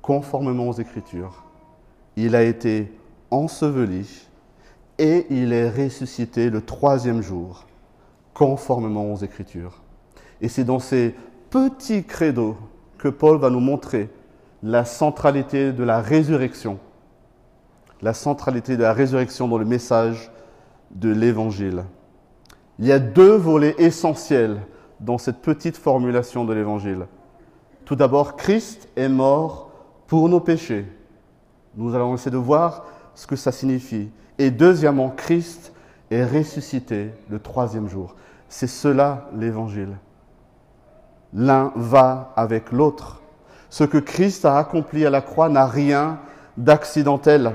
conformément 0.00 0.70
aux 0.70 0.80
Écritures. 0.80 1.44
Il 2.16 2.34
a 2.34 2.44
été 2.44 2.90
enseveli 3.30 4.26
et 4.96 5.26
il 5.28 5.52
est 5.52 5.68
ressuscité 5.68 6.48
le 6.48 6.62
troisième 6.62 7.20
jour, 7.20 7.66
conformément 8.38 9.12
aux 9.12 9.16
Écritures. 9.16 9.82
Et 10.40 10.48
c'est 10.48 10.62
dans 10.62 10.78
ces 10.78 11.14
petits 11.50 12.04
credos 12.04 12.56
que 12.96 13.08
Paul 13.08 13.38
va 13.38 13.50
nous 13.50 13.60
montrer 13.60 14.10
la 14.62 14.84
centralité 14.84 15.72
de 15.72 15.82
la 15.82 16.00
résurrection, 16.00 16.78
la 18.00 18.14
centralité 18.14 18.76
de 18.76 18.82
la 18.82 18.92
résurrection 18.92 19.48
dans 19.48 19.58
le 19.58 19.64
message 19.64 20.30
de 20.92 21.10
l'Évangile. 21.10 21.84
Il 22.78 22.86
y 22.86 22.92
a 22.92 23.00
deux 23.00 23.34
volets 23.34 23.74
essentiels 23.78 24.60
dans 25.00 25.18
cette 25.18 25.38
petite 25.38 25.76
formulation 25.76 26.44
de 26.44 26.54
l'Évangile. 26.54 27.06
Tout 27.84 27.96
d'abord, 27.96 28.36
Christ 28.36 28.88
est 28.94 29.08
mort 29.08 29.70
pour 30.06 30.28
nos 30.28 30.40
péchés. 30.40 30.86
Nous 31.76 31.92
allons 31.94 32.14
essayer 32.14 32.30
de 32.30 32.36
voir 32.36 32.84
ce 33.14 33.26
que 33.26 33.36
ça 33.36 33.50
signifie. 33.50 34.10
Et 34.38 34.52
deuxièmement, 34.52 35.10
Christ 35.10 35.72
est 36.10 36.24
ressuscité 36.24 37.10
le 37.28 37.40
troisième 37.40 37.88
jour. 37.88 38.14
C'est 38.48 38.66
cela 38.66 39.28
l'Évangile. 39.34 39.98
L'un 41.34 41.72
va 41.76 42.32
avec 42.36 42.72
l'autre. 42.72 43.22
Ce 43.70 43.84
que 43.84 43.98
Christ 43.98 44.44
a 44.44 44.56
accompli 44.56 45.04
à 45.04 45.10
la 45.10 45.20
croix 45.20 45.48
n'a 45.48 45.66
rien 45.66 46.20
d'accidentel. 46.56 47.52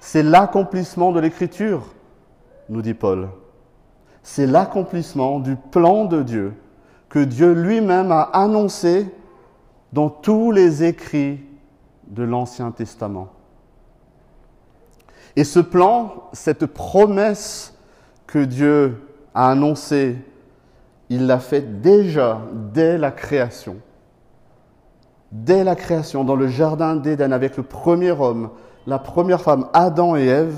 C'est 0.00 0.24
l'accomplissement 0.24 1.12
de 1.12 1.20
l'Écriture, 1.20 1.94
nous 2.68 2.82
dit 2.82 2.94
Paul. 2.94 3.28
C'est 4.24 4.46
l'accomplissement 4.46 5.38
du 5.38 5.56
plan 5.56 6.04
de 6.04 6.22
Dieu 6.22 6.54
que 7.08 7.20
Dieu 7.20 7.52
lui-même 7.52 8.10
a 8.10 8.22
annoncé 8.22 9.06
dans 9.92 10.08
tous 10.08 10.50
les 10.50 10.82
écrits 10.82 11.44
de 12.06 12.22
l'Ancien 12.22 12.70
Testament. 12.70 13.28
Et 15.36 15.44
ce 15.44 15.60
plan, 15.60 16.30
cette 16.32 16.66
promesse 16.66 17.78
que 18.26 18.44
Dieu 18.44 19.06
a 19.34 19.50
annoncée, 19.50 20.16
il 21.12 21.26
l'a 21.26 21.40
fait 21.40 21.82
déjà 21.82 22.40
dès 22.72 22.96
la 22.96 23.10
création. 23.10 23.76
Dès 25.30 25.62
la 25.62 25.76
création, 25.76 26.24
dans 26.24 26.36
le 26.36 26.48
jardin 26.48 26.96
d'Éden, 26.96 27.32
avec 27.32 27.58
le 27.58 27.62
premier 27.62 28.12
homme, 28.12 28.48
la 28.86 28.98
première 28.98 29.42
femme, 29.42 29.66
Adam 29.74 30.16
et 30.16 30.24
Ève, 30.24 30.54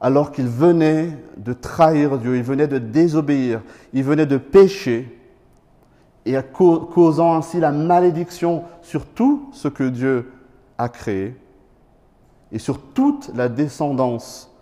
alors 0.00 0.32
qu'ils 0.32 0.48
venaient 0.48 1.16
de 1.36 1.52
trahir 1.52 2.18
Dieu, 2.18 2.36
ils 2.36 2.42
venaient 2.42 2.66
de 2.66 2.78
désobéir, 2.78 3.62
ils 3.92 4.02
venaient 4.02 4.26
de 4.26 4.38
pécher, 4.38 5.16
et 6.26 6.36
causant 6.52 7.36
ainsi 7.36 7.60
la 7.60 7.70
malédiction 7.70 8.64
sur 8.82 9.06
tout 9.06 9.50
ce 9.52 9.68
que 9.68 9.84
Dieu 9.84 10.32
a 10.78 10.88
créé 10.88 11.36
et 12.50 12.58
sur 12.58 12.82
toute 12.92 13.30
la 13.36 13.48
descendance 13.48 14.52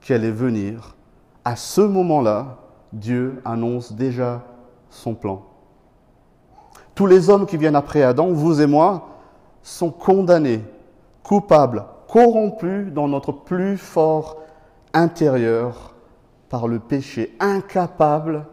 qui 0.00 0.12
allait 0.12 0.32
venir, 0.32 0.96
à 1.44 1.54
ce 1.54 1.82
moment-là, 1.82 2.58
Dieu 2.92 3.40
annonce 3.44 3.92
déjà 3.92 4.42
son 4.96 5.14
plan. 5.14 5.42
Tous 6.94 7.06
les 7.06 7.28
hommes 7.30 7.46
qui 7.46 7.56
viennent 7.56 7.76
après 7.76 8.02
Adam, 8.02 8.32
vous 8.32 8.60
et 8.60 8.66
moi, 8.66 9.08
sont 9.62 9.90
condamnés, 9.90 10.62
coupables, 11.22 11.84
corrompus 12.08 12.92
dans 12.92 13.08
notre 13.08 13.32
plus 13.32 13.76
fort 13.76 14.38
intérieur 14.94 15.94
par 16.48 16.68
le 16.68 16.78
péché, 16.78 17.36
incapables 17.40 18.46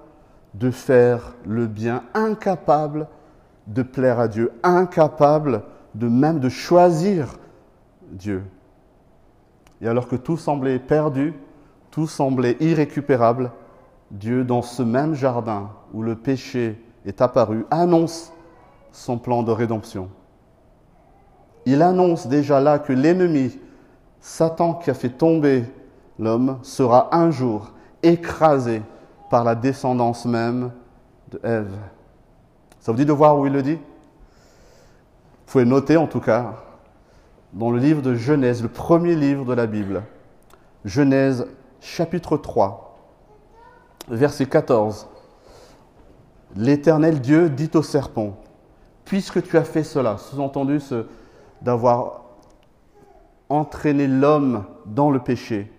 de 0.55 0.71
faire 0.71 1.33
le 1.45 1.67
bien, 1.67 2.03
incapable 2.13 3.07
de 3.67 3.81
plaire 3.81 4.19
à 4.19 4.27
Dieu, 4.27 4.51
incapable 4.63 5.63
de 5.95 6.07
même 6.07 6.39
de 6.39 6.49
choisir 6.49 7.35
Dieu. 8.11 8.43
Et 9.81 9.87
alors 9.87 10.07
que 10.07 10.15
tout 10.15 10.37
semblait 10.37 10.79
perdu, 10.79 11.33
tout 11.91 12.07
semblait 12.07 12.57
irrécupérable, 12.59 13.51
Dieu, 14.13 14.43
dans 14.43 14.61
ce 14.61 14.83
même 14.83 15.15
jardin 15.15 15.71
où 15.91 16.03
le 16.03 16.15
péché 16.15 16.79
est 17.05 17.19
apparu, 17.21 17.65
annonce 17.71 18.31
son 18.91 19.17
plan 19.17 19.41
de 19.41 19.51
rédemption. 19.51 20.07
Il 21.65 21.81
annonce 21.81 22.27
déjà 22.27 22.59
là 22.61 22.77
que 22.77 22.93
l'ennemi, 22.93 23.57
Satan 24.21 24.75
qui 24.75 24.91
a 24.91 24.93
fait 24.93 25.09
tomber 25.09 25.65
l'homme, 26.19 26.59
sera 26.61 27.15
un 27.15 27.31
jour 27.31 27.71
écrasé 28.03 28.83
par 29.31 29.43
la 29.43 29.55
descendance 29.55 30.25
même 30.25 30.71
de 31.31 31.39
Ève. 31.43 31.75
Ça 32.79 32.91
vous 32.91 32.97
dit 32.97 33.05
de 33.05 33.11
voir 33.11 33.39
où 33.39 33.47
il 33.47 33.53
le 33.53 33.63
dit? 33.63 33.75
Vous 33.75 33.79
pouvez 35.47 35.65
noter 35.65 35.97
en 35.97 36.05
tout 36.05 36.19
cas 36.19 36.53
dans 37.51 37.71
le 37.71 37.79
livre 37.79 38.03
de 38.03 38.13
Genèse, 38.13 38.61
le 38.61 38.69
premier 38.69 39.15
livre 39.15 39.45
de 39.45 39.53
la 39.53 39.65
Bible, 39.65 40.03
Genèse 40.85 41.47
chapitre 41.81 42.37
3, 42.37 42.82
verset 44.09 44.45
14. 44.45 45.07
L'Éternel 46.55 47.19
Dieu 47.19 47.49
dit 47.49 47.71
au 47.73 47.81
serpent, 47.81 48.37
puisque 49.05 49.41
tu 49.43 49.57
as 49.57 49.63
fait 49.63 49.83
cela, 49.83 50.17
sous-entendu 50.17 50.79
d'avoir 51.61 52.21
entraîné 53.49 54.07
l'homme 54.07 54.65
dans 54.85 55.09
le 55.09 55.19
péché, 55.19 55.71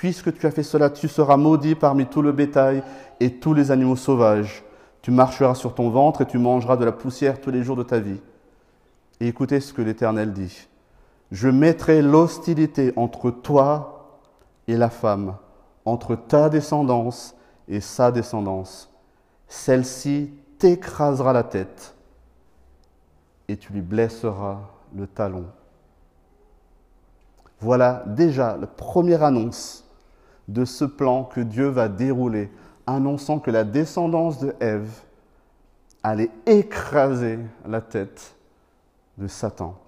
Puisque 0.00 0.32
tu 0.32 0.46
as 0.46 0.50
fait 0.50 0.62
cela, 0.62 0.88
tu 0.88 1.08
seras 1.08 1.36
maudit 1.36 1.74
parmi 1.74 2.06
tout 2.06 2.22
le 2.22 2.32
bétail 2.32 2.82
et 3.20 3.34
tous 3.34 3.52
les 3.52 3.70
animaux 3.70 3.96
sauvages. 3.96 4.64
Tu 5.02 5.10
marcheras 5.10 5.54
sur 5.54 5.74
ton 5.74 5.90
ventre 5.90 6.22
et 6.22 6.26
tu 6.26 6.38
mangeras 6.38 6.78
de 6.78 6.86
la 6.86 6.92
poussière 6.92 7.38
tous 7.38 7.50
les 7.50 7.62
jours 7.62 7.76
de 7.76 7.82
ta 7.82 7.98
vie. 7.98 8.18
Et 9.20 9.28
écoutez 9.28 9.60
ce 9.60 9.74
que 9.74 9.82
l'Éternel 9.82 10.32
dit. 10.32 10.68
Je 11.32 11.48
mettrai 11.48 12.00
l'hostilité 12.00 12.94
entre 12.96 13.30
toi 13.30 14.18
et 14.68 14.76
la 14.78 14.88
femme, 14.88 15.36
entre 15.84 16.16
ta 16.16 16.48
descendance 16.48 17.34
et 17.70 17.80
sa 17.80 18.12
descendance. 18.12 18.92
Celle-ci 19.48 20.32
t'écrasera 20.58 21.32
la 21.32 21.44
tête 21.44 21.94
et 23.48 23.56
tu 23.56 23.72
lui 23.72 23.80
blesseras 23.80 24.58
le 24.94 25.06
talon. 25.06 25.46
Voilà 27.60 28.04
déjà 28.06 28.56
la 28.56 28.66
première 28.66 29.22
annonce 29.22 29.84
de 30.48 30.64
ce 30.64 30.84
plan 30.84 31.24
que 31.24 31.40
Dieu 31.40 31.68
va 31.68 31.88
dérouler, 31.88 32.50
annonçant 32.86 33.38
que 33.38 33.50
la 33.50 33.64
descendance 33.64 34.40
de 34.40 34.54
Ève 34.60 34.90
allait 36.02 36.30
écraser 36.46 37.38
la 37.66 37.80
tête 37.80 38.34
de 39.18 39.28
Satan. 39.28 39.78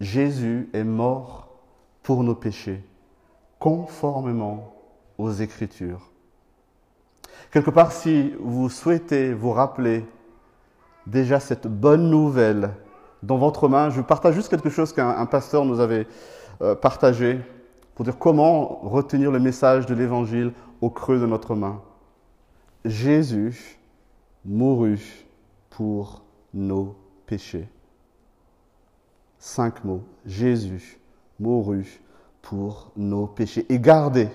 Jésus 0.00 0.68
est 0.72 0.84
mort 0.84 1.48
pour 2.02 2.22
nos 2.22 2.34
péchés, 2.34 2.84
conformément 3.58 4.74
aux 5.16 5.32
Écritures. 5.32 6.10
Quelque 7.50 7.70
part, 7.70 7.92
si 7.92 8.34
vous 8.40 8.68
souhaitez 8.68 9.32
vous 9.32 9.52
rappeler 9.52 10.04
déjà 11.06 11.40
cette 11.40 11.66
bonne 11.66 12.10
nouvelle 12.10 12.70
dans 13.22 13.38
votre 13.38 13.68
main, 13.68 13.88
je 13.90 14.00
partage 14.02 14.34
juste 14.34 14.50
quelque 14.50 14.70
chose 14.70 14.92
qu'un 14.92 15.24
pasteur 15.26 15.64
nous 15.64 15.80
avait 15.80 16.06
euh, 16.60 16.74
partagé 16.74 17.40
pour 17.94 18.04
dire 18.04 18.18
comment 18.18 18.80
retenir 18.82 19.30
le 19.30 19.40
message 19.40 19.86
de 19.86 19.94
l'Évangile 19.94 20.52
au 20.80 20.90
creux 20.90 21.18
de 21.18 21.26
notre 21.26 21.54
main. 21.54 21.80
Jésus 22.84 23.78
mourut 24.44 25.26
pour 25.70 26.22
nos 26.52 26.96
péchés. 27.26 27.68
Cinq 29.38 29.84
mots. 29.84 30.02
Jésus 30.26 30.98
mourut 31.40 32.00
pour 32.42 32.92
nos 32.96 33.26
péchés. 33.26 33.64
Et 33.68 33.78
gardez 33.78 34.28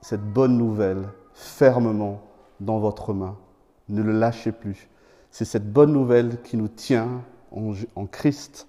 cette 0.00 0.24
bonne 0.24 0.58
nouvelle 0.58 1.04
fermement 1.34 2.20
dans 2.60 2.78
votre 2.78 3.12
main. 3.12 3.36
Ne 3.88 4.02
le 4.02 4.12
lâchez 4.12 4.52
plus. 4.52 4.88
C'est 5.30 5.44
cette 5.44 5.72
bonne 5.72 5.92
nouvelle 5.92 6.40
qui 6.42 6.56
nous 6.56 6.68
tient 6.68 7.22
en, 7.50 8.06
Christ. 8.06 8.66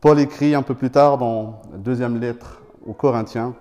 Paul 0.00 0.18
écrit 0.18 0.54
un 0.54 0.62
peu 0.62 0.74
plus 0.74 0.90
tard 0.90 1.18
dans 1.18 1.62
la 1.70 1.78
deuxième 1.78 2.18
lettre 2.18 2.62
aux 2.86 2.92
Corinthiens, 2.92 3.54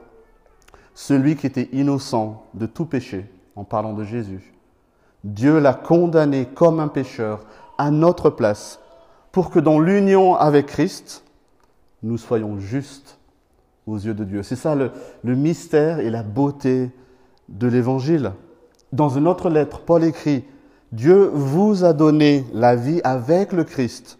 celui 0.95 1.35
qui 1.35 1.47
était 1.47 1.69
innocent 1.71 2.43
de 2.53 2.65
tout 2.65 2.85
péché, 2.85 3.29
en 3.55 3.63
parlant 3.63 3.93
de 3.93 4.03
Jésus. 4.03 4.53
Dieu 5.23 5.59
l'a 5.59 5.73
condamné 5.73 6.47
comme 6.47 6.79
un 6.79 6.87
pécheur 6.87 7.45
à 7.77 7.91
notre 7.91 8.29
place, 8.29 8.79
pour 9.31 9.49
que 9.49 9.59
dans 9.59 9.79
l'union 9.79 10.35
avec 10.35 10.67
Christ, 10.67 11.23
nous 12.03 12.17
soyons 12.17 12.59
justes 12.59 13.19
aux 13.87 13.97
yeux 13.97 14.13
de 14.13 14.23
Dieu. 14.23 14.43
C'est 14.43 14.55
ça 14.55 14.75
le, 14.75 14.91
mystère 15.35 15.99
et 15.99 16.09
la 16.09 16.23
beauté 16.23 16.91
de 17.49 17.67
l'Évangile. 17.67 18.33
Dans 18.91 19.09
une 19.09 19.27
autre 19.27 19.49
lettre, 19.49 19.81
Paul 19.81 20.03
écrit, 20.03 20.43
Dieu 20.91 21.29
vous 21.33 21.83
a 21.83 21.93
donné 21.93 22.45
la 22.53 22.75
vie 22.75 23.01
avec 23.03 23.53
le 23.53 23.63
Christ. 23.63 24.19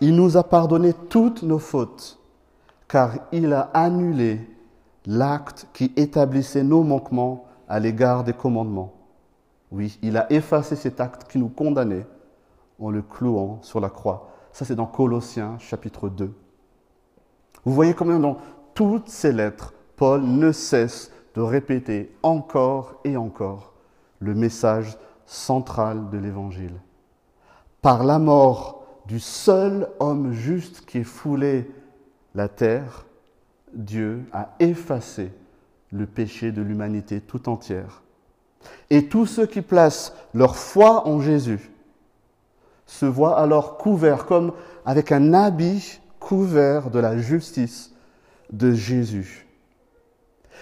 Il 0.00 0.16
nous 0.16 0.36
a 0.36 0.44
pardonné 0.44 0.92
toutes 1.08 1.42
nos 1.42 1.58
fautes, 1.58 2.18
car 2.88 3.12
il 3.32 3.52
a 3.52 3.70
annulé 3.74 4.40
l'acte 5.06 5.66
qui 5.72 5.92
établissait 5.96 6.64
nos 6.64 6.82
manquements 6.82 7.44
à 7.68 7.78
l'égard 7.78 8.24
des 8.24 8.32
commandements. 8.32 8.92
Oui, 9.70 9.98
il 10.02 10.16
a 10.16 10.30
effacé 10.32 10.76
cet 10.76 11.00
acte 11.00 11.30
qui 11.30 11.38
nous 11.38 11.48
condamnait 11.48 12.06
en 12.80 12.90
le 12.90 13.02
clouant 13.02 13.58
sur 13.62 13.80
la 13.80 13.90
croix. 13.90 14.30
Ça, 14.52 14.64
c'est 14.64 14.76
dans 14.76 14.86
Colossiens 14.86 15.58
chapitre 15.58 16.08
2. 16.08 16.32
Vous 17.64 17.72
voyez 17.72 17.94
combien 17.94 18.18
dans 18.18 18.38
toutes 18.74 19.08
ces 19.08 19.32
lettres, 19.32 19.72
Paul 19.96 20.22
ne 20.22 20.52
cesse 20.52 21.10
de 21.34 21.40
répéter 21.40 22.14
encore 22.22 23.00
et 23.04 23.16
encore 23.16 23.72
le 24.18 24.34
message 24.34 24.98
central 25.26 26.10
de 26.10 26.18
l'Évangile. 26.18 26.74
Par 27.82 28.04
la 28.04 28.18
mort 28.18 28.84
du 29.06 29.20
seul 29.20 29.88
homme 30.00 30.32
juste 30.32 30.84
qui 30.86 30.98
ait 30.98 31.04
foulé 31.04 31.70
la 32.34 32.48
terre, 32.48 33.06
Dieu 33.72 34.24
a 34.32 34.50
effacé 34.58 35.32
le 35.92 36.06
péché 36.06 36.52
de 36.52 36.62
l'humanité 36.62 37.20
tout 37.20 37.48
entière. 37.48 38.02
Et 38.90 39.08
tous 39.08 39.26
ceux 39.26 39.46
qui 39.46 39.62
placent 39.62 40.14
leur 40.32 40.56
foi 40.56 41.06
en 41.06 41.20
Jésus 41.20 41.70
se 42.86 43.06
voient 43.06 43.38
alors 43.38 43.76
couverts 43.76 44.26
comme 44.26 44.52
avec 44.84 45.12
un 45.12 45.32
habit 45.32 46.00
couvert 46.26 46.90
de 46.90 46.98
la 46.98 47.18
justice 47.18 47.92
de 48.50 48.72
Jésus. 48.72 49.46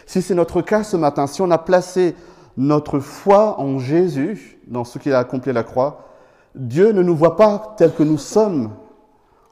Si 0.07 0.21
c'est 0.21 0.35
notre 0.35 0.61
cas 0.61 0.83
ce 0.83 0.97
matin, 0.97 1.27
si 1.27 1.41
on 1.41 1.51
a 1.51 1.59
placé 1.59 2.17
notre 2.57 2.99
foi 2.99 3.61
en 3.61 3.79
Jésus, 3.79 4.59
dans 4.67 4.85
ce 4.85 4.99
qu'il 4.99 5.13
a 5.13 5.21
accompli 5.21 5.51
à 5.51 5.55
la 5.55 5.63
croix, 5.63 6.09
Dieu 6.55 6.93
ne 6.93 7.03
nous 7.03 7.15
voit 7.15 7.37
pas 7.37 7.75
tels 7.79 7.95
que 7.95 8.03
nous 8.03 8.19
sommes 8.19 8.73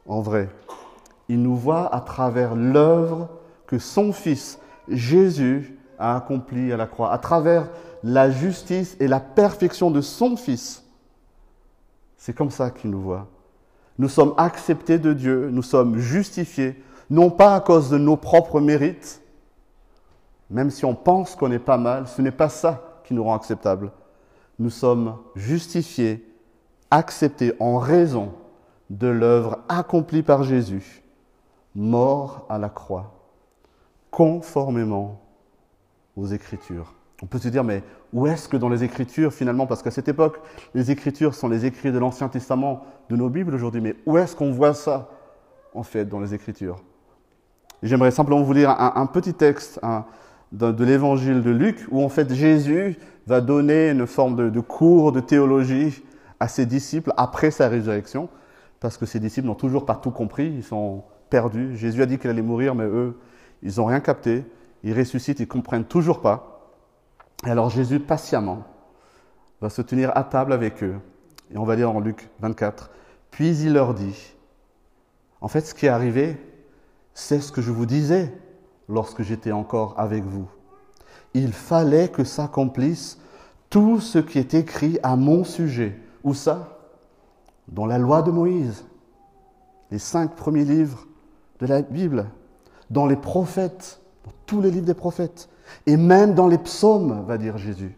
en 0.06 0.20
vrai. 0.20 0.48
Il 1.28 1.42
nous 1.42 1.56
voit 1.56 1.94
à 1.94 2.00
travers 2.00 2.56
l'œuvre 2.56 3.28
que 3.66 3.78
son 3.78 4.12
Fils 4.12 4.58
Jésus 4.88 5.78
a 5.98 6.16
accompli 6.16 6.72
à 6.72 6.76
la 6.76 6.86
croix, 6.86 7.12
à 7.12 7.18
travers 7.18 7.68
la 8.02 8.30
justice 8.30 8.96
et 8.98 9.06
la 9.06 9.20
perfection 9.20 9.90
de 9.90 10.00
son 10.00 10.36
Fils. 10.36 10.82
C'est 12.16 12.34
comme 12.34 12.50
ça 12.50 12.70
qu'il 12.70 12.90
nous 12.90 13.00
voit. 13.00 13.28
Nous 14.00 14.08
sommes 14.08 14.32
acceptés 14.38 14.98
de 14.98 15.12
Dieu, 15.12 15.50
nous 15.50 15.62
sommes 15.62 15.98
justifiés, 15.98 16.82
non 17.10 17.28
pas 17.28 17.54
à 17.54 17.60
cause 17.60 17.90
de 17.90 17.98
nos 17.98 18.16
propres 18.16 18.58
mérites, 18.58 19.20
même 20.48 20.70
si 20.70 20.86
on 20.86 20.94
pense 20.94 21.36
qu'on 21.36 21.52
est 21.52 21.58
pas 21.58 21.76
mal, 21.76 22.08
ce 22.08 22.22
n'est 22.22 22.30
pas 22.30 22.48
ça 22.48 23.02
qui 23.04 23.12
nous 23.12 23.22
rend 23.22 23.34
acceptables. 23.34 23.92
Nous 24.58 24.70
sommes 24.70 25.18
justifiés, 25.36 26.26
acceptés 26.90 27.52
en 27.60 27.76
raison 27.76 28.32
de 28.88 29.06
l'œuvre 29.06 29.58
accomplie 29.68 30.22
par 30.22 30.44
Jésus, 30.44 31.02
mort 31.74 32.46
à 32.48 32.56
la 32.56 32.70
croix, 32.70 33.12
conformément 34.10 35.20
aux 36.16 36.24
Écritures. 36.24 36.94
On 37.22 37.26
peut 37.26 37.38
se 37.38 37.48
dire, 37.48 37.64
mais 37.64 37.82
où 38.12 38.26
est-ce 38.26 38.48
que 38.48 38.56
dans 38.56 38.68
les 38.68 38.82
Écritures, 38.82 39.32
finalement, 39.32 39.66
parce 39.66 39.82
qu'à 39.82 39.90
cette 39.90 40.08
époque, 40.08 40.40
les 40.74 40.90
Écritures 40.90 41.34
sont 41.34 41.48
les 41.48 41.66
écrits 41.66 41.92
de 41.92 41.98
l'Ancien 41.98 42.28
Testament 42.28 42.84
de 43.10 43.16
nos 43.16 43.28
Bibles 43.28 43.54
aujourd'hui, 43.54 43.80
mais 43.80 43.96
où 44.06 44.16
est-ce 44.16 44.34
qu'on 44.34 44.52
voit 44.52 44.74
ça, 44.74 45.10
en 45.74 45.82
fait, 45.82 46.06
dans 46.06 46.20
les 46.20 46.32
Écritures? 46.34 46.82
J'aimerais 47.82 48.10
simplement 48.10 48.42
vous 48.42 48.52
lire 48.52 48.70
un, 48.70 49.06
petit 49.06 49.34
texte 49.34 49.80
de, 50.52 50.84
l'Évangile 50.84 51.42
de 51.42 51.50
Luc, 51.50 51.86
où 51.90 52.02
en 52.02 52.08
fait 52.10 52.32
Jésus 52.32 52.98
va 53.26 53.40
donner 53.40 53.90
une 53.90 54.06
forme 54.06 54.50
de, 54.50 54.60
cours 54.60 55.12
de 55.12 55.20
théologie 55.20 56.02
à 56.40 56.48
ses 56.48 56.66
disciples 56.66 57.12
après 57.16 57.50
sa 57.50 57.68
résurrection, 57.68 58.28
parce 58.80 58.98
que 58.98 59.06
ses 59.06 59.18
disciples 59.18 59.46
n'ont 59.46 59.54
toujours 59.54 59.86
pas 59.86 59.94
tout 59.94 60.10
compris, 60.10 60.52
ils 60.56 60.64
sont 60.64 61.04
perdus. 61.30 61.76
Jésus 61.76 62.02
a 62.02 62.06
dit 62.06 62.18
qu'il 62.18 62.28
allait 62.28 62.42
mourir, 62.42 62.74
mais 62.74 62.84
eux, 62.84 63.18
ils 63.62 63.76
n'ont 63.76 63.86
rien 63.86 64.00
capté. 64.00 64.44
Ils 64.82 64.96
ressuscitent, 64.96 65.40
ils 65.40 65.48
comprennent 65.48 65.84
toujours 65.84 66.20
pas. 66.20 66.49
Et 67.46 67.50
alors 67.50 67.70
Jésus, 67.70 68.00
patiemment, 68.00 68.64
va 69.60 69.70
se 69.70 69.82
tenir 69.82 70.16
à 70.16 70.24
table 70.24 70.52
avec 70.52 70.82
eux. 70.82 70.96
Et 71.52 71.58
on 71.58 71.64
va 71.64 71.76
lire 71.76 71.90
en 71.90 72.00
Luc 72.00 72.30
24. 72.40 72.90
Puis 73.30 73.56
il 73.58 73.72
leur 73.72 73.94
dit, 73.94 74.34
en 75.40 75.48
fait, 75.48 75.62
ce 75.62 75.74
qui 75.74 75.86
est 75.86 75.90
arrivé, 75.90 76.36
c'est 77.14 77.40
ce 77.40 77.52
que 77.52 77.62
je 77.62 77.70
vous 77.70 77.86
disais 77.86 78.34
lorsque 78.88 79.22
j'étais 79.22 79.52
encore 79.52 79.94
avec 79.98 80.24
vous. 80.24 80.48
Il 81.34 81.52
fallait 81.52 82.08
que 82.08 82.24
s'accomplisse 82.24 83.18
tout 83.68 84.00
ce 84.00 84.18
qui 84.18 84.38
est 84.38 84.54
écrit 84.54 84.98
à 85.02 85.16
mon 85.16 85.44
sujet. 85.44 85.98
Où 86.24 86.34
ça? 86.34 86.78
Dans 87.68 87.86
la 87.86 87.98
loi 87.98 88.22
de 88.22 88.30
Moïse, 88.30 88.84
les 89.90 89.98
cinq 89.98 90.34
premiers 90.34 90.64
livres 90.64 91.06
de 91.60 91.66
la 91.66 91.82
Bible, 91.82 92.26
dans 92.90 93.06
les 93.06 93.16
prophètes, 93.16 94.00
dans 94.24 94.32
tous 94.46 94.60
les 94.60 94.70
livres 94.70 94.86
des 94.86 94.94
prophètes. 94.94 95.48
Et 95.86 95.96
même 95.96 96.34
dans 96.34 96.48
les 96.48 96.58
psaumes, 96.58 97.24
va 97.26 97.38
dire 97.38 97.58
Jésus, 97.58 97.96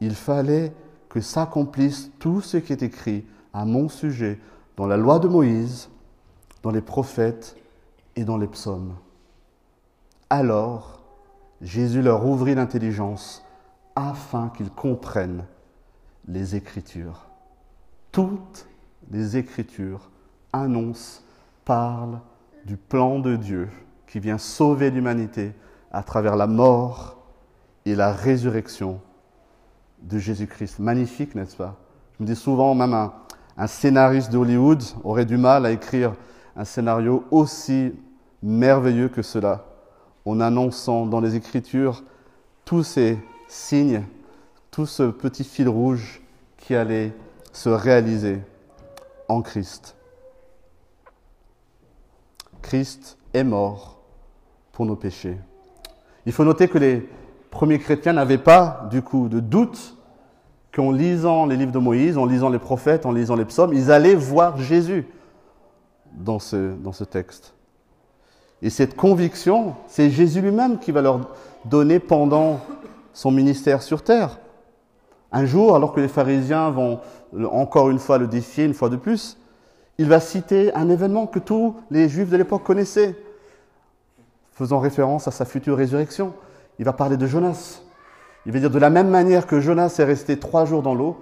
il 0.00 0.14
fallait 0.14 0.72
que 1.08 1.20
s'accomplisse 1.20 2.10
tout 2.18 2.40
ce 2.40 2.56
qui 2.56 2.72
est 2.72 2.82
écrit 2.82 3.24
à 3.52 3.64
mon 3.64 3.88
sujet 3.88 4.38
dans 4.76 4.86
la 4.86 4.96
loi 4.96 5.18
de 5.18 5.28
Moïse, 5.28 5.88
dans 6.62 6.70
les 6.70 6.82
prophètes 6.82 7.56
et 8.16 8.24
dans 8.24 8.36
les 8.36 8.48
psaumes. 8.48 8.94
Alors, 10.28 11.00
Jésus 11.62 12.02
leur 12.02 12.26
ouvrit 12.26 12.54
l'intelligence 12.54 13.44
afin 13.94 14.50
qu'ils 14.50 14.70
comprennent 14.70 15.44
les 16.28 16.56
Écritures. 16.56 17.26
Toutes 18.12 18.66
les 19.10 19.36
Écritures 19.36 20.10
annoncent, 20.52 21.22
parlent 21.64 22.20
du 22.64 22.76
plan 22.76 23.18
de 23.20 23.36
Dieu 23.36 23.68
qui 24.06 24.20
vient 24.20 24.38
sauver 24.38 24.90
l'humanité 24.90 25.52
à 25.96 26.02
travers 26.02 26.36
la 26.36 26.46
mort 26.46 27.16
et 27.86 27.94
la 27.94 28.12
résurrection 28.12 29.00
de 30.02 30.18
Jésus-Christ. 30.18 30.78
Magnifique, 30.78 31.34
n'est-ce 31.34 31.56
pas? 31.56 31.74
Je 32.12 32.22
me 32.22 32.28
dis 32.28 32.36
souvent, 32.36 32.74
même 32.74 32.92
un, 32.92 33.66
scénariste 33.66 34.30
d'Hollywood 34.30 34.82
aurait 35.04 35.24
du 35.24 35.38
mal 35.38 35.64
à 35.64 35.70
écrire 35.70 36.12
un 36.54 36.66
scénario 36.66 37.24
aussi 37.30 37.94
merveilleux 38.42 39.08
que 39.08 39.22
cela, 39.22 39.64
en 40.26 40.38
annonçant 40.40 41.06
dans 41.06 41.20
les 41.20 41.34
Écritures 41.34 42.04
tous 42.66 42.82
ces 42.82 43.18
signes, 43.48 44.04
tout 44.70 44.84
ce 44.84 45.04
petit 45.04 45.44
fil 45.44 45.70
rouge 45.70 46.20
qui 46.58 46.74
allait 46.74 47.14
se 47.54 47.70
réaliser 47.70 48.42
en 49.28 49.40
Christ. 49.40 49.96
Christ 52.60 53.16
est 53.32 53.44
mort 53.44 53.98
pour 54.72 54.84
nos 54.84 54.96
péchés. 54.96 55.38
Il 56.26 56.32
faut 56.32 56.44
noter 56.44 56.68
que 56.68 56.78
les 56.78 57.08
premiers 57.50 57.78
chrétiens 57.78 58.12
n'avaient 58.12 58.36
pas, 58.36 58.88
du 58.90 59.00
coup, 59.00 59.28
de 59.28 59.40
doute 59.40 59.96
qu'en 60.74 60.90
lisant 60.90 61.46
les 61.46 61.56
livres 61.56 61.72
de 61.72 61.78
Moïse, 61.78 62.18
en 62.18 62.26
lisant 62.26 62.50
les 62.50 62.58
prophètes, 62.58 63.06
en 63.06 63.12
lisant 63.12 63.36
les 63.36 63.44
psaumes, 63.44 63.72
ils 63.72 63.90
allaient 63.90 64.14
voir 64.14 64.58
Jésus 64.58 65.06
dans 66.12 66.38
ce, 66.38 66.74
dans 66.74 66.92
ce 66.92 67.04
texte. 67.04 67.54
Et 68.60 68.70
cette 68.70 68.96
conviction, 68.96 69.74
c'est 69.86 70.10
Jésus 70.10 70.40
lui-même 70.40 70.78
qui 70.78 70.90
va 70.90 71.00
leur 71.00 71.30
donner 71.64 71.98
pendant 72.00 72.60
son 73.12 73.30
ministère 73.30 73.82
sur 73.82 74.02
terre. 74.02 74.38
Un 75.32 75.46
jour, 75.46 75.76
alors 75.76 75.92
que 75.92 76.00
les 76.00 76.08
pharisiens 76.08 76.70
vont 76.70 77.00
encore 77.50 77.90
une 77.90 77.98
fois 77.98 78.18
le 78.18 78.26
défier, 78.26 78.64
une 78.64 78.74
fois 78.74 78.88
de 78.88 78.96
plus, 78.96 79.38
il 79.98 80.08
va 80.08 80.20
citer 80.20 80.74
un 80.74 80.88
événement 80.90 81.26
que 81.26 81.38
tous 81.38 81.76
les 81.90 82.08
juifs 82.08 82.30
de 82.30 82.36
l'époque 82.36 82.64
connaissaient, 82.64 83.16
faisant 84.56 84.80
référence 84.80 85.28
à 85.28 85.30
sa 85.30 85.44
future 85.44 85.76
résurrection. 85.76 86.32
Il 86.78 86.84
va 86.84 86.92
parler 86.92 87.16
de 87.16 87.26
Jonas. 87.26 87.82
Il 88.46 88.52
va 88.52 88.58
dire 88.58 88.70
de 88.70 88.78
la 88.78 88.90
même 88.90 89.08
manière 89.08 89.46
que 89.46 89.60
Jonas 89.60 89.96
est 89.98 90.04
resté 90.04 90.38
trois 90.38 90.64
jours 90.64 90.82
dans 90.82 90.94
l'eau, 90.94 91.18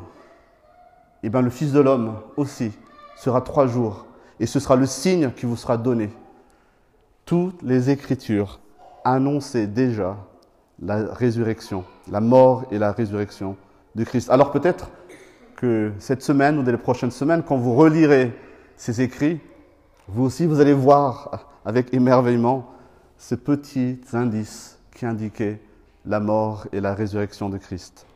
eh 1.23 1.31
bien 1.31 1.41
le 1.41 1.51
Fils 1.51 1.73
de 1.73 1.81
l'homme 1.81 2.17
aussi 2.37 2.73
sera 3.17 3.41
trois 3.41 3.67
jours, 3.67 4.07
et 4.41 4.47
ce 4.47 4.61
sera 4.61 4.77
le 4.77 4.87
signe 4.87 5.31
qui 5.31 5.47
vous 5.47 5.57
sera 5.57 5.77
donné. 5.77 6.11
Toutes 7.25 7.63
les 7.63 7.91
Écritures 7.91 8.61
annonçaient 9.05 9.67
déjà 9.67 10.17
la 10.81 11.13
résurrection, 11.13 11.85
la 12.11 12.21
mort 12.21 12.65
et 12.71 12.79
la 12.79 12.93
résurrection 12.93 13.57
de 13.95 14.05
Christ. 14.05 14.31
Alors 14.31 14.53
peut-être 14.53 14.91
que 15.57 15.93
cette 15.99 16.23
semaine 16.23 16.59
ou 16.59 16.63
dans 16.63 16.73
les 16.73 16.77
prochaines 16.77 17.11
semaines, 17.11 17.43
quand 17.43 17.57
vous 17.57 17.75
relirez 17.75 18.37
ces 18.77 19.01
écrits, 19.01 19.41
vous 20.09 20.25
aussi, 20.25 20.47
vous 20.47 20.61
allez 20.61 20.75
voir 20.75 21.49
avec 21.65 21.95
émerveillement 21.95 22.74
ces 23.19 23.37
petits 23.37 24.01
indices 24.13 24.79
qui 24.95 25.07
indiquaient 25.07 25.61
la 26.07 26.21
mort 26.21 26.67
et 26.73 26.81
la 26.81 26.95
résurrection 26.95 27.49
de 27.49 27.59
Christ. 27.59 28.07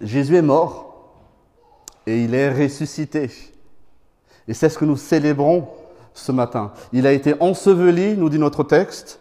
Jésus 0.00 0.36
est 0.36 0.42
mort 0.42 1.14
et 2.06 2.24
il 2.24 2.34
est 2.34 2.52
ressuscité. 2.52 3.30
Et 4.48 4.54
c'est 4.54 4.68
ce 4.68 4.78
que 4.78 4.84
nous 4.84 4.96
célébrons 4.96 5.68
ce 6.14 6.32
matin. 6.32 6.72
Il 6.92 7.06
a 7.06 7.12
été 7.12 7.34
enseveli, 7.40 8.16
nous 8.16 8.28
dit 8.28 8.38
notre 8.38 8.64
texte, 8.64 9.20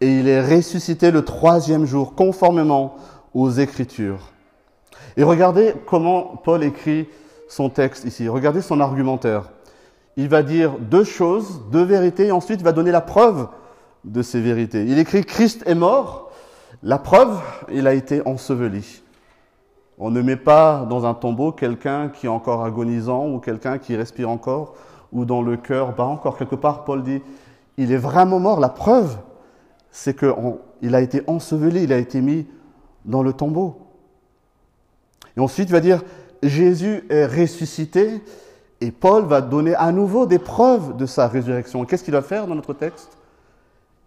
et 0.00 0.18
il 0.18 0.28
est 0.28 0.40
ressuscité 0.40 1.10
le 1.10 1.24
troisième 1.24 1.84
jour, 1.84 2.14
conformément 2.14 2.96
aux 3.34 3.50
Écritures. 3.50 4.32
Et 5.16 5.22
regardez 5.22 5.74
comment 5.86 6.36
Paul 6.36 6.62
écrit 6.62 7.08
son 7.48 7.70
texte 7.70 8.04
ici. 8.04 8.28
Regardez 8.28 8.60
son 8.60 8.80
argumentaire. 8.80 9.50
Il 10.16 10.28
va 10.28 10.42
dire 10.42 10.78
deux 10.78 11.04
choses, 11.04 11.62
deux 11.70 11.82
vérités, 11.82 12.26
et 12.26 12.32
ensuite 12.32 12.60
il 12.60 12.64
va 12.64 12.72
donner 12.72 12.90
la 12.90 13.00
preuve 13.00 13.48
de 14.04 14.22
ces 14.22 14.40
vérités. 14.40 14.84
Il 14.84 14.98
écrit 14.98 15.24
Christ 15.24 15.62
est 15.66 15.74
mort. 15.74 16.30
La 16.82 16.98
preuve, 16.98 17.40
il 17.70 17.86
a 17.86 17.94
été 17.94 18.22
enseveli. 18.26 19.02
On 19.98 20.10
ne 20.10 20.20
met 20.20 20.36
pas 20.36 20.86
dans 20.88 21.06
un 21.06 21.14
tombeau 21.14 21.52
quelqu'un 21.52 22.08
qui 22.08 22.26
est 22.26 22.30
encore 22.30 22.64
agonisant 22.64 23.26
ou 23.28 23.38
quelqu'un 23.38 23.78
qui 23.78 23.96
respire 23.96 24.30
encore 24.30 24.74
ou 25.12 25.24
dont 25.24 25.42
le 25.42 25.56
cœur 25.56 25.94
bat 25.94 26.04
encore. 26.04 26.36
Quelque 26.36 26.54
part, 26.54 26.84
Paul 26.84 27.02
dit, 27.02 27.22
il 27.78 27.92
est 27.92 27.96
vraiment 27.96 28.38
mort. 28.38 28.60
La 28.60 28.68
preuve, 28.68 29.16
c'est 29.90 30.16
qu'il 30.16 30.94
a 30.94 31.00
été 31.00 31.22
enseveli, 31.26 31.84
il 31.84 31.92
a 31.92 31.98
été 31.98 32.20
mis 32.20 32.46
dans 33.04 33.22
le 33.22 33.32
tombeau. 33.32 33.78
Et 35.36 35.40
ensuite, 35.40 35.68
il 35.68 35.72
va 35.72 35.80
dire, 35.80 36.02
Jésus 36.42 37.04
est 37.08 37.26
ressuscité 37.26 38.22
et 38.80 38.90
Paul 38.90 39.24
va 39.24 39.40
donner 39.40 39.74
à 39.74 39.90
nouveau 39.92 40.26
des 40.26 40.38
preuves 40.38 40.96
de 40.96 41.06
sa 41.06 41.28
résurrection. 41.28 41.84
Qu'est-ce 41.84 42.04
qu'il 42.04 42.12
va 42.12 42.22
faire 42.22 42.46
dans 42.46 42.54
notre 42.54 42.74
texte? 42.74 43.16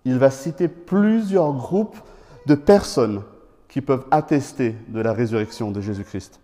Il 0.05 0.17
va 0.17 0.29
citer 0.29 0.67
plusieurs 0.67 1.53
groupes 1.53 1.97
de 2.45 2.55
personnes 2.55 3.23
qui 3.67 3.81
peuvent 3.81 4.05
attester 4.11 4.75
de 4.87 5.01
la 5.01 5.13
résurrection 5.13 5.71
de 5.71 5.81
Jésus-Christ. 5.81 6.39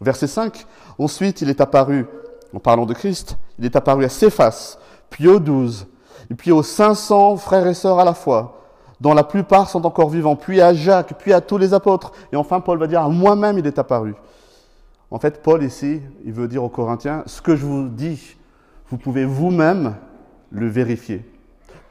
Verset 0.00 0.28
5, 0.28 0.66
ensuite 0.98 1.42
il 1.42 1.50
est 1.50 1.60
apparu, 1.60 2.06
en 2.54 2.58
parlant 2.58 2.86
de 2.86 2.94
Christ, 2.94 3.36
il 3.58 3.66
est 3.66 3.76
apparu 3.76 4.04
à 4.04 4.08
Céphas, 4.08 4.78
puis 5.10 5.28
aux 5.28 5.38
douze, 5.38 5.86
et 6.30 6.34
puis 6.34 6.52
aux 6.52 6.62
cinq 6.62 6.94
cents 6.94 7.36
frères 7.36 7.66
et 7.66 7.74
sœurs 7.74 7.98
à 7.98 8.04
la 8.04 8.14
fois, 8.14 8.62
dont 9.00 9.12
la 9.12 9.24
plupart 9.24 9.68
sont 9.68 9.84
encore 9.84 10.08
vivants, 10.08 10.36
puis 10.36 10.60
à 10.60 10.72
Jacques, 10.72 11.14
puis 11.18 11.32
à 11.32 11.40
tous 11.40 11.58
les 11.58 11.74
apôtres, 11.74 12.12
et 12.32 12.36
enfin 12.36 12.60
Paul 12.60 12.78
va 12.78 12.86
dire, 12.86 13.02
à 13.02 13.08
moi-même 13.08 13.58
il 13.58 13.66
est 13.66 13.78
apparu. 13.78 14.14
En 15.10 15.18
fait, 15.18 15.42
Paul 15.42 15.62
ici, 15.62 16.00
il 16.24 16.32
veut 16.32 16.48
dire 16.48 16.62
aux 16.62 16.68
Corinthiens, 16.68 17.24
ce 17.26 17.42
que 17.42 17.56
je 17.56 17.66
vous 17.66 17.88
dis, 17.88 18.36
vous 18.88 18.96
pouvez 18.96 19.24
vous-même 19.24 19.96
le 20.50 20.68
vérifier. 20.68 21.24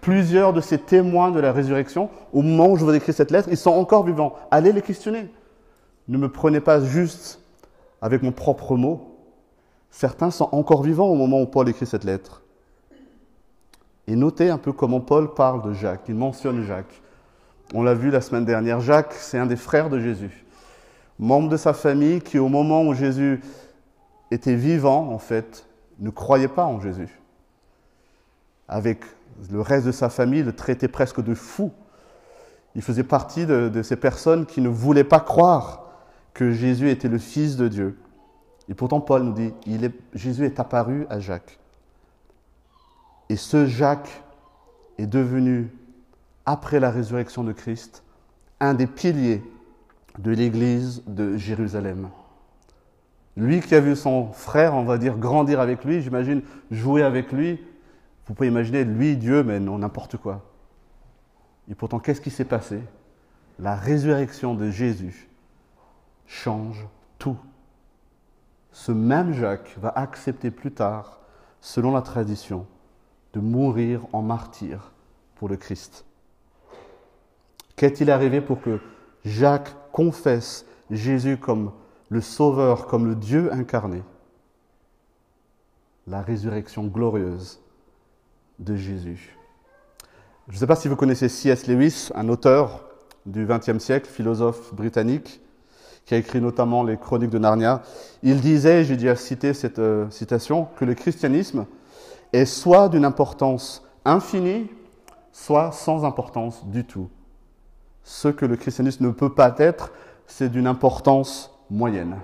Plusieurs 0.02 0.54
de 0.54 0.62
ces 0.62 0.78
témoins 0.78 1.32
de 1.32 1.40
la 1.40 1.52
résurrection, 1.52 2.10
au 2.32 2.42
moment 2.42 2.72
où 2.72 2.78
je 2.78 2.86
vous 2.86 2.94
écris 2.94 3.12
cette 3.12 3.32
lettre, 3.32 3.50
ils 3.52 3.58
sont 3.58 3.72
encore 3.72 4.06
vivants. 4.06 4.36
Allez 4.52 4.72
les 4.72 4.82
questionner. 4.82 5.30
Ne 6.08 6.18
me 6.18 6.30
prenez 6.30 6.62
pas 6.62 6.82
juste 6.82 7.42
avec 8.02 8.24
mon 8.24 8.32
propre 8.32 8.78
mot. 8.78 9.18
Certains 9.92 10.32
sont 10.32 10.48
encore 10.54 10.84
vivants 10.84 11.08
au 11.08 11.16
moment 11.16 11.42
où 11.42 11.46
Paul 11.46 11.68
écrit 11.68 11.86
cette 11.86 12.06
lettre. 12.06 12.42
Et 14.08 14.16
notez 14.16 14.50
un 14.50 14.58
peu 14.58 14.72
comment 14.72 15.02
Paul 15.02 15.34
parle 15.34 15.62
de 15.62 15.74
Jacques. 15.74 16.06
Il 16.08 16.16
mentionne 16.16 16.64
Jacques. 16.64 17.02
On 17.74 17.84
l'a 17.84 17.94
vu 17.94 18.10
la 18.10 18.22
semaine 18.22 18.46
dernière. 18.46 18.80
Jacques, 18.80 19.14
c'est 19.14 19.38
un 19.38 19.46
des 19.46 19.58
frères 19.58 19.90
de 19.90 20.00
Jésus 20.00 20.46
membre 21.20 21.50
de 21.50 21.58
sa 21.58 21.74
famille 21.74 22.22
qui, 22.22 22.40
au 22.40 22.48
moment 22.48 22.84
où 22.84 22.94
Jésus 22.94 23.42
était 24.32 24.56
vivant, 24.56 25.10
en 25.10 25.20
fait, 25.20 25.66
ne 26.00 26.10
croyait 26.10 26.48
pas 26.48 26.66
en 26.66 26.80
Jésus. 26.80 27.20
Avec 28.68 29.04
le 29.52 29.62
reste 29.62 29.86
de 29.86 29.92
sa 29.92 30.10
famille, 30.10 30.44
le 30.44 30.56
traitait 30.56 30.88
presque 30.88 31.22
de 31.22 31.34
fou. 31.34 31.72
Il 32.76 32.82
faisait 32.82 33.04
partie 33.04 33.46
de, 33.46 33.82
ces 33.84 33.96
personnes 33.96 34.46
qui 34.46 34.62
ne 34.62 34.70
voulaient 34.70 35.04
pas 35.04 35.20
croire 35.20 35.88
que 36.34 36.52
Jésus 36.52 36.90
était 36.90 37.10
le 37.10 37.18
Fils 37.18 37.58
de 37.58 37.68
Dieu. 37.68 38.00
Et 38.70 38.74
pourtant, 38.74 39.02
Paul 39.02 39.24
nous 39.24 39.34
dit, 39.34 39.52
Jésus 40.14 40.46
est 40.46 40.60
apparu 40.60 41.06
à 41.10 41.20
Jacques. 41.20 41.60
Et 43.28 43.36
ce 43.36 43.66
Jacques 43.66 44.24
est 44.98 45.08
devenu, 45.08 45.70
après 46.46 46.80
la 46.80 46.92
résurrection 46.92 47.44
de 47.44 47.52
Christ, 47.52 48.04
un 48.60 48.74
des 48.74 48.88
piliers 48.88 49.44
de 50.20 50.32
l'église 50.32 51.02
de 51.08 51.38
Jérusalem. 51.38 52.10
Lui 53.38 53.62
qui 53.62 53.74
a 53.74 53.80
vu 53.80 53.96
son 53.96 54.34
frère, 54.34 54.76
on 54.76 54.84
va 54.84 54.98
dire, 54.98 55.18
grandir 55.18 55.62
avec 55.62 55.86
lui, 55.86 56.02
j'imagine, 56.02 56.42
jouer 56.72 57.04
avec 57.04 57.32
lui, 57.32 57.64
vous 58.28 58.34
pouvez 58.34 58.50
imaginer, 58.50 58.84
lui, 58.84 59.16
Dieu, 59.16 59.44
mais 59.44 59.60
non, 59.60 59.80
n'importe 59.80 60.18
quoi. 60.18 60.46
Et 61.70 61.76
pourtant, 61.76 62.00
qu'est-ce 62.00 62.22
qui 62.22 62.32
s'est 62.32 62.46
passé? 62.46 62.82
La 63.60 63.76
résurrection 63.76 64.56
de 64.56 64.70
Jésus 64.70 65.30
change 66.28 66.86
tout. 67.18 67.38
Ce 68.72 68.92
même 68.92 69.34
Jacques 69.34 69.76
va 69.82 69.90
accepter 69.90 70.52
plus 70.52 70.72
tard, 70.72 71.22
selon 71.62 71.94
la 71.94 72.02
tradition, 72.02 72.68
de 73.34 73.40
mourir 73.40 74.02
en 74.12 74.22
martyr 74.22 74.92
pour 75.36 75.48
le 75.48 75.56
Christ. 75.56 76.06
Qu'est-il 77.78 78.12
arrivé 78.12 78.42
pour 78.42 78.62
que 78.62 78.80
Jacques 79.24 79.76
confesse 80.00 80.66
Jésus 80.90 81.36
comme 81.36 81.74
le 82.08 82.22
Sauveur, 82.22 82.88
comme 82.88 83.06
le 83.06 83.16
Dieu 83.16 83.52
incarné, 83.52 84.02
la 86.08 86.22
résurrection 86.22 86.86
glorieuse 86.86 87.60
de 88.60 88.78
Jésus. 88.78 89.38
Je 90.48 90.54
ne 90.54 90.58
sais 90.58 90.68
pas 90.68 90.78
si 90.78 90.88
vous 90.88 90.96
connaissez 90.96 91.28
C.S. 91.28 91.68
Lewis, 91.68 92.12
un 92.16 92.30
auteur 92.30 92.86
du 93.26 93.46
XXe 93.46 93.80
siècle, 93.80 94.10
philosophe 94.10 94.74
britannique, 94.74 95.42
qui 96.06 96.14
a 96.14 96.18
écrit 96.18 96.40
notamment 96.40 96.86
les 96.86 96.96
Chroniques 96.96 97.30
de 97.30 97.38
Narnia. 97.38 97.84
Il 98.24 98.40
disait, 98.40 98.86
j'ai 98.86 98.96
déjà 98.96 99.18
cité 99.18 99.54
cette 99.54 99.80
euh, 99.80 100.10
citation, 100.12 100.70
que 100.78 100.86
le 100.86 100.94
christianisme 100.94 101.66
est 102.32 102.46
soit 102.46 102.88
d'une 102.88 103.04
importance 103.04 103.86
infinie, 104.06 104.72
soit 105.34 105.74
sans 105.74 106.06
importance 106.06 106.66
du 106.68 106.86
tout 106.86 107.10
ce 108.04 108.28
que 108.28 108.46
le 108.46 108.56
christianisme 108.56 109.06
ne 109.06 109.12
peut 109.12 109.34
pas 109.34 109.54
être, 109.58 109.92
c'est 110.26 110.50
d'une 110.50 110.68
importance 110.68 111.52
moyenne. 111.70 112.18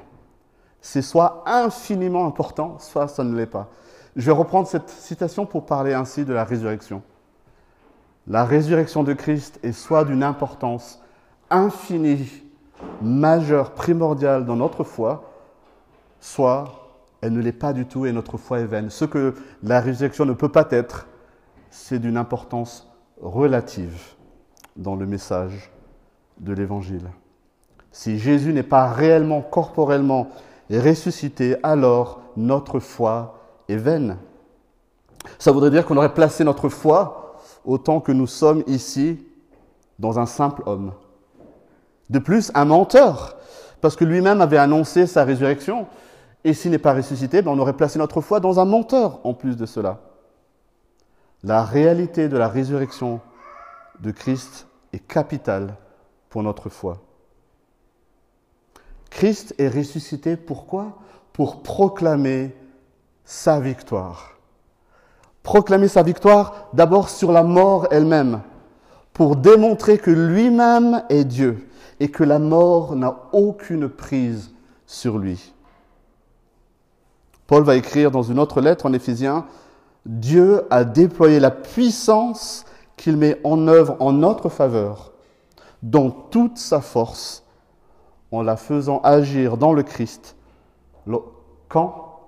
C'est 0.81 1.01
soit 1.01 1.43
infiniment 1.45 2.25
important, 2.25 2.77
soit 2.79 3.07
ça 3.07 3.23
ne 3.23 3.35
l'est 3.35 3.45
pas. 3.45 3.69
Je 4.15 4.25
vais 4.27 4.31
reprendre 4.31 4.67
cette 4.67 4.89
citation 4.89 5.45
pour 5.45 5.65
parler 5.65 5.93
ainsi 5.93 6.25
de 6.25 6.33
la 6.33 6.43
résurrection. 6.43 7.01
La 8.27 8.45
résurrection 8.45 9.03
de 9.03 9.13
Christ 9.13 9.59
est 9.63 9.71
soit 9.71 10.05
d'une 10.05 10.23
importance 10.23 11.01
infinie, 11.49 12.43
majeure, 13.01 13.71
primordiale 13.71 14.45
dans 14.45 14.55
notre 14.55 14.83
foi, 14.83 15.31
soit 16.19 16.65
elle 17.21 17.33
ne 17.33 17.41
l'est 17.41 17.51
pas 17.51 17.73
du 17.73 17.85
tout 17.85 18.05
et 18.05 18.11
notre 18.11 18.37
foi 18.37 18.59
est 18.59 18.65
vaine. 18.65 18.89
Ce 18.89 19.05
que 19.05 19.35
la 19.63 19.81
résurrection 19.81 20.25
ne 20.25 20.33
peut 20.33 20.49
pas 20.49 20.67
être, 20.71 21.07
c'est 21.69 21.99
d'une 21.99 22.17
importance 22.17 22.87
relative 23.21 24.14
dans 24.75 24.95
le 24.95 25.05
message 25.05 25.71
de 26.39 26.53
l'Évangile. 26.53 27.09
Si 27.91 28.19
Jésus 28.19 28.53
n'est 28.53 28.63
pas 28.63 28.87
réellement, 28.87 29.41
corporellement 29.41 30.29
ressuscité, 30.69 31.55
alors 31.63 32.21
notre 32.35 32.79
foi 32.79 33.39
est 33.69 33.77
vaine. 33.77 34.17
Ça 35.39 35.51
voudrait 35.51 35.71
dire 35.71 35.85
qu'on 35.85 35.97
aurait 35.97 36.13
placé 36.13 36.43
notre 36.43 36.69
foi, 36.69 37.37
autant 37.63 37.99
que 37.99 38.11
nous 38.11 38.27
sommes 38.27 38.63
ici, 38.67 39.25
dans 39.97 40.19
un 40.19 40.25
simple 40.25 40.63
homme. 40.65 40.91
De 42.09 42.19
plus, 42.19 42.51
un 42.53 42.65
menteur, 42.65 43.37
parce 43.81 43.95
que 43.95 44.05
lui-même 44.05 44.41
avait 44.41 44.57
annoncé 44.57 45.07
sa 45.07 45.23
résurrection, 45.23 45.87
et 46.43 46.53
s'il 46.53 46.71
n'est 46.71 46.77
pas 46.77 46.93
ressuscité, 46.93 47.41
ben, 47.41 47.51
on 47.51 47.59
aurait 47.59 47.73
placé 47.73 47.97
notre 47.97 48.21
foi 48.21 48.39
dans 48.39 48.59
un 48.59 48.65
menteur 48.65 49.19
en 49.23 49.33
plus 49.33 49.57
de 49.57 49.65
cela. 49.65 49.99
La 51.43 51.63
réalité 51.63 52.27
de 52.27 52.37
la 52.37 52.47
résurrection 52.47 53.19
de 53.99 54.11
Christ 54.11 54.67
est 54.93 55.05
capitale 55.05 55.75
pour 56.29 56.43
notre 56.43 56.69
foi. 56.69 57.01
Christ 59.09 59.55
est 59.57 59.69
ressuscité 59.69 60.35
pourquoi? 60.35 60.97
Pour 61.33 61.63
proclamer 61.63 62.55
sa 63.23 63.59
victoire. 63.59 64.37
Proclamer 65.43 65.87
sa 65.87 66.03
victoire 66.03 66.69
d'abord 66.73 67.09
sur 67.09 67.31
la 67.31 67.43
mort 67.43 67.87
elle-même, 67.91 68.41
pour 69.13 69.35
démontrer 69.35 69.97
que 69.97 70.11
lui-même 70.11 71.03
est 71.09 71.23
Dieu 71.23 71.69
et 71.99 72.09
que 72.09 72.23
la 72.23 72.39
mort 72.39 72.95
n'a 72.95 73.15
aucune 73.31 73.87
prise 73.87 74.51
sur 74.85 75.17
lui. 75.17 75.53
Paul 77.47 77.63
va 77.63 77.75
écrire 77.75 78.11
dans 78.11 78.23
une 78.23 78.39
autre 78.39 78.59
lettre 78.59 78.85
en 78.85 78.93
Éphésiens, 78.93 79.45
Dieu 80.05 80.63
a 80.69 80.83
déployé 80.83 81.39
la 81.39 81.51
puissance 81.51 82.65
qu'il 82.97 83.17
met 83.17 83.39
en 83.43 83.67
œuvre 83.67 83.97
en 83.99 84.13
notre 84.13 84.49
faveur, 84.49 85.11
dans 85.83 86.09
toute 86.09 86.57
sa 86.57 86.81
force, 86.81 87.43
en 88.31 88.41
la 88.41 88.57
faisant 88.57 88.99
agir 89.01 89.57
dans 89.57 89.73
le 89.73 89.83
Christ. 89.83 90.35
Quand? 91.69 92.19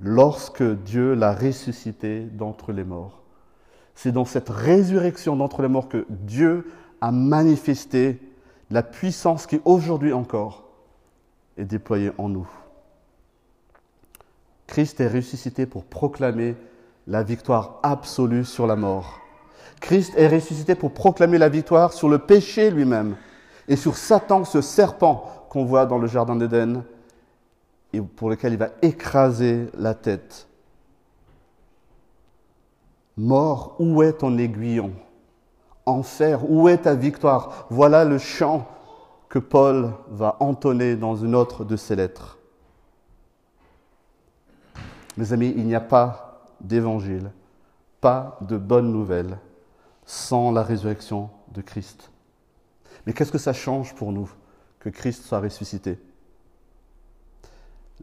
Lorsque 0.00 0.62
Dieu 0.62 1.14
l'a 1.14 1.32
ressuscité 1.32 2.20
d'entre 2.20 2.72
les 2.72 2.84
morts. 2.84 3.22
C'est 3.94 4.12
dans 4.12 4.24
cette 4.24 4.48
résurrection 4.48 5.36
d'entre 5.36 5.62
les 5.62 5.68
morts 5.68 5.88
que 5.88 6.04
Dieu 6.10 6.70
a 7.00 7.12
manifesté 7.12 8.20
la 8.70 8.82
puissance 8.82 9.46
qui 9.46 9.60
aujourd'hui 9.64 10.12
encore 10.12 10.64
est 11.56 11.64
déployée 11.64 12.10
en 12.18 12.28
nous. 12.28 12.48
Christ 14.66 15.00
est 15.00 15.08
ressuscité 15.08 15.66
pour 15.66 15.84
proclamer 15.84 16.56
la 17.06 17.22
victoire 17.22 17.78
absolue 17.82 18.44
sur 18.44 18.66
la 18.66 18.76
mort. 18.76 19.20
Christ 19.80 20.14
est 20.16 20.28
ressuscité 20.28 20.74
pour 20.74 20.92
proclamer 20.92 21.38
la 21.38 21.48
victoire 21.48 21.92
sur 21.92 22.08
le 22.08 22.18
péché 22.18 22.70
lui-même 22.70 23.16
et 23.68 23.76
sur 23.76 23.96
Satan, 23.96 24.44
ce 24.44 24.60
serpent 24.60 25.46
qu'on 25.50 25.64
voit 25.64 25.86
dans 25.86 25.98
le 25.98 26.06
Jardin 26.06 26.36
d'Éden 26.36 26.84
et 27.92 28.00
pour 28.00 28.30
lequel 28.30 28.54
il 28.54 28.58
va 28.58 28.70
écraser 28.82 29.68
la 29.78 29.94
tête. 29.94 30.48
Mort, 33.16 33.76
où 33.78 34.02
est 34.02 34.14
ton 34.14 34.36
aiguillon? 34.38 34.92
Enfer, 35.86 36.50
où 36.50 36.68
est 36.68 36.78
ta 36.78 36.94
victoire? 36.94 37.66
Voilà 37.70 38.04
le 38.04 38.18
chant 38.18 38.66
que 39.28 39.38
Paul 39.38 39.92
va 40.08 40.36
entonner 40.40 40.96
dans 40.96 41.14
une 41.14 41.34
autre 41.34 41.64
de 41.64 41.76
ses 41.76 41.94
lettres. 41.94 42.38
Mes 45.16 45.32
amis, 45.32 45.52
il 45.56 45.66
n'y 45.66 45.74
a 45.74 45.80
pas 45.80 46.46
d'évangile, 46.60 47.30
pas 48.00 48.38
de 48.40 48.56
bonne 48.56 48.90
nouvelle 48.90 49.38
sans 50.06 50.52
la 50.52 50.62
résurrection 50.62 51.30
de 51.52 51.62
Christ. 51.62 52.10
Mais 53.06 53.12
qu'est-ce 53.12 53.32
que 53.32 53.38
ça 53.38 53.52
change 53.52 53.94
pour 53.94 54.12
nous 54.12 54.30
que 54.80 54.88
Christ 54.88 55.24
soit 55.24 55.40
ressuscité? 55.40 55.98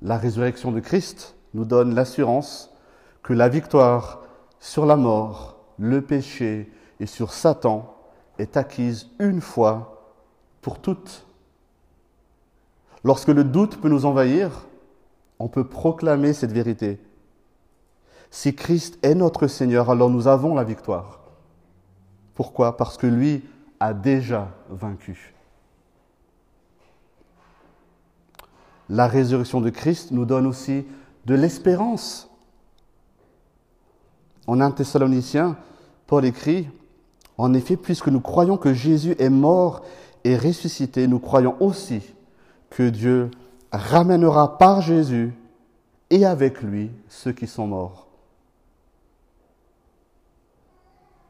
La 0.02 0.18
résurrection 0.18 0.72
de 0.72 0.80
Christ 0.80 1.36
nous 1.54 1.66
donne 1.66 1.94
l'assurance 1.94 2.72
que 3.24 3.34
la 3.34 3.50
victoire 3.50 4.22
sur 4.60 4.86
la 4.86 4.96
mort, 4.96 5.58
le 5.78 6.02
péché 6.02 6.72
et 7.00 7.06
sur 7.06 7.34
Satan 7.34 7.96
est 8.38 8.58
acquise 8.58 9.10
une 9.20 9.42
fois 9.42 10.16
pour 10.62 10.80
toutes. 10.80 11.26
Lorsque 13.04 13.30
le 13.30 13.44
doute 13.44 13.82
peut 13.82 13.90
nous 13.90 14.06
envahir, 14.06 14.68
on 15.40 15.48
peut 15.48 15.68
proclamer 15.68 16.34
cette 16.34 16.52
vérité. 16.52 17.00
Si 18.30 18.56
Christ 18.56 19.00
est 19.04 19.16
notre 19.16 19.48
Seigneur, 19.48 19.90
alors 19.90 20.10
nous 20.10 20.28
avons 20.28 20.56
la 20.56 20.64
victoire. 20.64 21.21
Pourquoi? 22.42 22.76
Parce 22.76 22.98
que 22.98 23.06
lui 23.06 23.44
a 23.80 23.94
déjà 23.94 24.50
vaincu. 24.68 25.36
La 28.90 29.06
résurrection 29.06 29.62
de 29.62 29.70
Christ 29.70 30.10
nous 30.10 30.26
donne 30.26 30.48
aussi 30.48 30.88
de 31.28 31.36
l'espérance. 31.36 32.32
En 34.48 34.60
1 34.60 34.72
Thessaloniciens, 34.72 35.56
Paul 36.08 36.26
écrit, 36.26 36.68
En 37.38 37.54
effet, 37.54 37.78
puisque 37.78 38.08
nous 38.08 38.22
croyons 38.22 38.58
que 38.58 38.74
Jésus 38.74 39.16
est 39.20 39.30
mort 39.30 39.84
et 40.24 40.36
ressuscité, 40.36 41.06
nous 41.06 41.20
croyons 41.20 41.56
aussi 41.60 42.02
que 42.72 42.90
Dieu 42.90 43.30
ramènera 43.72 44.58
par 44.58 44.82
Jésus 44.82 45.32
et 46.10 46.26
avec 46.26 46.64
lui 46.64 46.90
ceux 47.08 47.34
qui 47.34 47.46
sont 47.46 47.68
morts. 47.68 48.11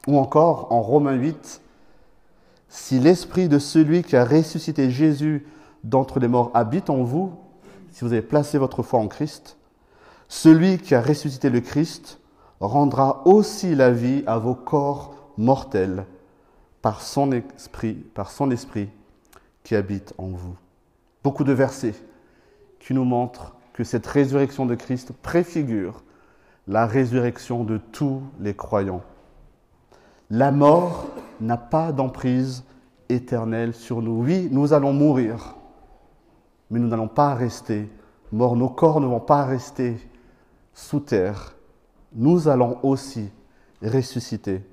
Ou 0.07 0.17
encore 0.17 0.71
en 0.71 0.81
Romains 0.81 1.15
8, 1.15 1.61
si 2.69 2.99
l'esprit 2.99 3.49
de 3.49 3.59
celui 3.59 4.03
qui 4.03 4.15
a 4.15 4.25
ressuscité 4.25 4.89
Jésus 4.89 5.45
d'entre 5.83 6.19
les 6.19 6.27
morts 6.27 6.51
habite 6.53 6.89
en 6.89 7.03
vous, 7.03 7.33
si 7.91 8.05
vous 8.05 8.13
avez 8.13 8.21
placé 8.21 8.57
votre 8.57 8.83
foi 8.83 8.99
en 8.99 9.07
Christ, 9.07 9.57
celui 10.27 10.77
qui 10.77 10.95
a 10.95 11.01
ressuscité 11.01 11.49
le 11.49 11.59
Christ 11.59 12.19
rendra 12.61 13.21
aussi 13.25 13.75
la 13.75 13.91
vie 13.91 14.23
à 14.25 14.37
vos 14.37 14.55
corps 14.55 15.15
mortels 15.37 16.05
par 16.81 17.01
son 17.01 17.31
esprit, 17.31 17.93
par 17.93 18.31
son 18.31 18.51
esprit 18.51 18.89
qui 19.63 19.75
habite 19.75 20.13
en 20.17 20.27
vous. 20.27 20.55
Beaucoup 21.23 21.43
de 21.43 21.53
versets 21.53 21.95
qui 22.79 22.93
nous 22.93 23.03
montrent 23.03 23.55
que 23.73 23.83
cette 23.83 24.07
résurrection 24.07 24.65
de 24.65 24.75
Christ 24.75 25.11
préfigure 25.21 26.03
la 26.67 26.85
résurrection 26.85 27.63
de 27.63 27.77
tous 27.77 28.21
les 28.39 28.55
croyants. 28.55 29.03
La 30.33 30.49
mort 30.49 31.07
n'a 31.41 31.57
pas 31.57 31.91
d'emprise 31.91 32.63
éternelle 33.09 33.73
sur 33.73 34.01
nous. 34.01 34.23
Oui, 34.23 34.47
nous 34.49 34.71
allons 34.71 34.93
mourir, 34.93 35.55
mais 36.69 36.79
nous 36.79 36.87
n'allons 36.87 37.09
pas 37.09 37.35
rester 37.35 37.89
morts. 38.31 38.55
Nos 38.55 38.69
corps 38.69 39.01
ne 39.01 39.07
vont 39.07 39.19
pas 39.19 39.43
rester 39.43 39.97
sous 40.73 41.01
terre. 41.01 41.57
Nous 42.13 42.47
allons 42.47 42.77
aussi 42.81 43.29
ressusciter. 43.83 44.63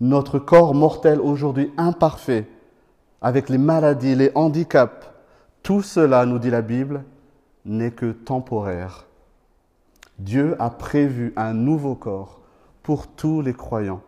Notre 0.00 0.38
corps 0.38 0.72
mortel 0.72 1.20
aujourd'hui 1.20 1.72
imparfait, 1.76 2.46
avec 3.20 3.48
les 3.48 3.58
maladies, 3.58 4.14
les 4.14 4.30
handicaps, 4.36 5.10
tout 5.64 5.82
cela, 5.82 6.24
nous 6.26 6.38
dit 6.38 6.48
la 6.48 6.62
Bible, 6.62 7.02
n'est 7.64 7.90
que 7.90 8.12
temporaire. 8.12 9.06
Dieu 10.20 10.54
a 10.60 10.70
prévu 10.70 11.32
un 11.34 11.54
nouveau 11.54 11.96
corps 11.96 12.38
pour 12.84 13.08
tous 13.08 13.42
les 13.42 13.52
croyants. 13.52 14.02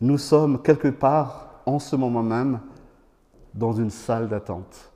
Nous 0.00 0.18
sommes 0.18 0.62
quelque 0.62 0.88
part 0.88 1.60
en 1.66 1.78
ce 1.78 1.94
moment 1.94 2.22
même 2.22 2.60
dans 3.54 3.72
une 3.72 3.90
salle 3.90 4.28
d'attente, 4.28 4.92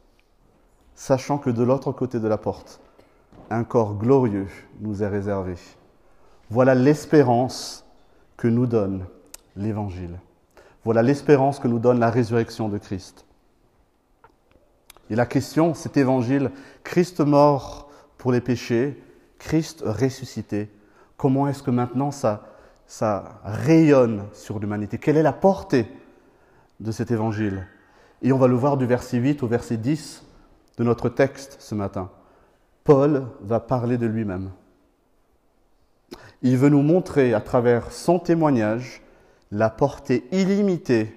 sachant 0.95 1.39
que 1.39 1.51
de 1.51 1.63
l'autre 1.63 1.93
côté 1.93 2.21
de 2.21 2.29
la 2.29 2.39
porte, 2.39 2.81
un 3.51 3.65
corps 3.65 3.97
glorieux 3.97 4.49
nous 4.81 5.03
est 5.03 5.09
réservé. 5.09 5.57
Voilà 6.49 6.75
l'espérance 6.75 7.85
que 8.37 8.49
nous 8.49 8.67
donne 8.67 9.05
l'Évangile. 9.57 10.19
Voilà 10.85 11.03
l'espérance 11.03 11.59
que 11.59 11.69
nous 11.69 11.79
donne 11.79 11.99
la 11.99 12.11
résurrection 12.11 12.69
de 12.69 12.79
Christ. 12.79 13.25
Et 15.11 15.17
la 15.17 15.27
question, 15.27 15.75
cet 15.75 15.97
Évangile, 15.97 16.51
Christ 16.83 17.21
mort 17.21 17.91
pour 18.17 18.33
les 18.33 18.41
péchés, 18.41 19.03
Christ 19.39 19.83
ressuscité, 19.85 20.71
comment 21.17 21.47
est-ce 21.47 21.63
que 21.63 21.71
maintenant 21.71 22.11
ça, 22.11 22.54
ça 22.87 23.41
rayonne 23.45 24.25
sur 24.33 24.59
l'humanité 24.59 24.99
Quelle 24.99 25.17
est 25.17 25.23
la 25.23 25.33
portée 25.33 25.87
de 26.81 26.93
cet 26.93 27.11
évangile? 27.11 27.67
Et 28.23 28.33
on 28.33 28.39
va 28.39 28.47
le 28.47 28.55
voir 28.55 28.77
du 28.77 28.87
verset 28.87 29.19
8 29.19 29.43
au 29.43 29.47
verset 29.47 29.77
10 29.77 30.25
de 30.79 30.85
notre 30.85 31.09
texte 31.09 31.57
ce 31.61 31.75
matin. 31.75 32.11
Paul 32.85 33.27
va 33.41 33.61
parler 33.61 33.99
de 33.99 34.07
lui-même. 34.07 34.51
Il 36.43 36.59
veut 36.59 36.69
nous 36.69 36.83
montrer 36.83 37.33
à 37.33 37.41
travers 37.41 37.91
son 37.93 38.19
témoignage 38.19 39.03
la 39.51 39.71
portée 39.71 40.25
illimitée 40.33 41.15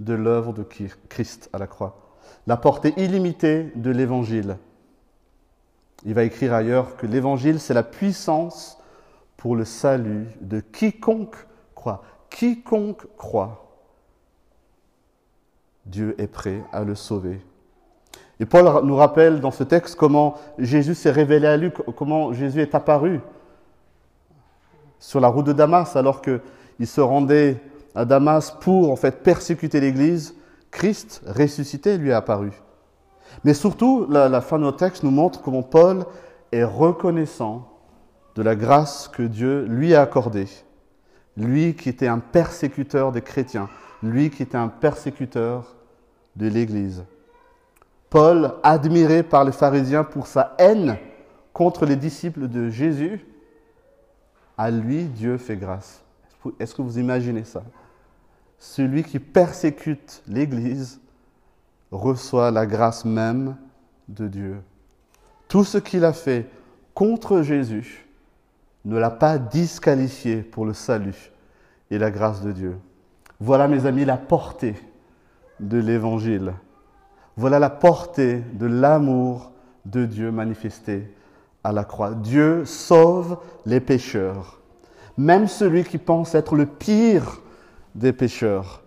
de 0.00 0.14
l'œuvre 0.14 0.52
de 0.52 0.64
Christ 1.08 1.48
à 1.52 1.58
la 1.58 1.66
croix, 1.66 1.98
la 2.46 2.56
portée 2.56 2.92
illimitée 2.96 3.72
de 3.76 3.90
l'évangile. 3.90 4.56
Il 6.04 6.14
va 6.14 6.24
écrire 6.24 6.52
ailleurs 6.52 6.96
que 6.96 7.06
l'évangile, 7.06 7.60
c'est 7.60 7.74
la 7.74 7.82
puissance 7.82 8.75
pour 9.46 9.54
le 9.54 9.64
salut 9.64 10.26
de 10.40 10.58
quiconque 10.58 11.36
croit. 11.72 12.02
Quiconque 12.30 13.06
croit, 13.16 13.64
Dieu 15.84 16.16
est 16.18 16.26
prêt 16.26 16.64
à 16.72 16.82
le 16.82 16.96
sauver. 16.96 17.40
Et 18.40 18.44
Paul 18.44 18.84
nous 18.84 18.96
rappelle 18.96 19.40
dans 19.40 19.52
ce 19.52 19.62
texte 19.62 19.94
comment 19.94 20.34
Jésus 20.58 20.96
s'est 20.96 21.12
révélé 21.12 21.46
à 21.46 21.56
lui, 21.56 21.70
comment 21.94 22.32
Jésus 22.32 22.60
est 22.60 22.74
apparu 22.74 23.20
sur 24.98 25.20
la 25.20 25.28
route 25.28 25.46
de 25.46 25.52
Damas 25.52 25.94
alors 25.94 26.22
qu'il 26.22 26.86
se 26.88 27.00
rendait 27.00 27.62
à 27.94 28.04
Damas 28.04 28.50
pour 28.50 28.90
en 28.90 28.96
fait 28.96 29.22
persécuter 29.22 29.78
l'Église, 29.78 30.34
Christ 30.72 31.22
ressuscité 31.24 31.98
lui 31.98 32.10
est 32.10 32.14
apparu. 32.14 32.50
Mais 33.44 33.54
surtout, 33.54 34.08
la, 34.10 34.28
la 34.28 34.40
fin 34.40 34.58
de 34.58 34.64
notre 34.64 34.78
texte 34.78 35.04
nous 35.04 35.12
montre 35.12 35.40
comment 35.40 35.62
Paul 35.62 36.04
est 36.50 36.64
reconnaissant 36.64 37.75
de 38.36 38.42
la 38.42 38.54
grâce 38.54 39.08
que 39.08 39.22
Dieu 39.22 39.64
lui 39.64 39.94
a 39.94 40.02
accordée. 40.02 40.46
Lui 41.36 41.74
qui 41.74 41.88
était 41.88 42.06
un 42.06 42.18
persécuteur 42.18 43.10
des 43.10 43.22
chrétiens, 43.22 43.68
lui 44.02 44.30
qui 44.30 44.42
était 44.42 44.58
un 44.58 44.68
persécuteur 44.68 45.74
de 46.36 46.46
l'Église. 46.46 47.04
Paul, 48.10 48.54
admiré 48.62 49.22
par 49.22 49.44
les 49.44 49.52
pharisiens 49.52 50.04
pour 50.04 50.26
sa 50.26 50.54
haine 50.58 50.98
contre 51.52 51.86
les 51.86 51.96
disciples 51.96 52.48
de 52.48 52.68
Jésus, 52.68 53.26
à 54.56 54.70
lui 54.70 55.04
Dieu 55.04 55.38
fait 55.38 55.56
grâce. 55.56 56.02
Est-ce 56.60 56.74
que 56.74 56.82
vous 56.82 56.98
imaginez 56.98 57.44
ça? 57.44 57.62
Celui 58.58 59.02
qui 59.02 59.18
persécute 59.18 60.22
l'Église 60.26 61.00
reçoit 61.90 62.50
la 62.50 62.66
grâce 62.66 63.04
même 63.04 63.56
de 64.08 64.28
Dieu. 64.28 64.56
Tout 65.48 65.64
ce 65.64 65.78
qu'il 65.78 66.04
a 66.04 66.12
fait 66.12 66.48
contre 66.94 67.42
Jésus 67.42 68.05
ne 68.86 68.96
l'a 68.98 69.10
pas 69.10 69.36
disqualifié 69.36 70.42
pour 70.42 70.64
le 70.64 70.72
salut 70.72 71.32
et 71.90 71.98
la 71.98 72.10
grâce 72.10 72.40
de 72.40 72.52
Dieu. 72.52 72.76
Voilà, 73.40 73.66
mes 73.66 73.84
amis, 73.84 74.04
la 74.04 74.16
portée 74.16 74.76
de 75.60 75.78
l'Évangile. 75.78 76.54
Voilà 77.36 77.58
la 77.58 77.68
portée 77.68 78.42
de 78.54 78.66
l'amour 78.66 79.50
de 79.84 80.06
Dieu 80.06 80.30
manifesté 80.30 81.12
à 81.64 81.72
la 81.72 81.84
croix. 81.84 82.14
Dieu 82.14 82.64
sauve 82.64 83.38
les 83.66 83.80
pécheurs, 83.80 84.60
même 85.18 85.48
celui 85.48 85.82
qui 85.82 85.98
pense 85.98 86.34
être 86.34 86.54
le 86.54 86.66
pire 86.66 87.40
des 87.96 88.12
pécheurs. 88.12 88.82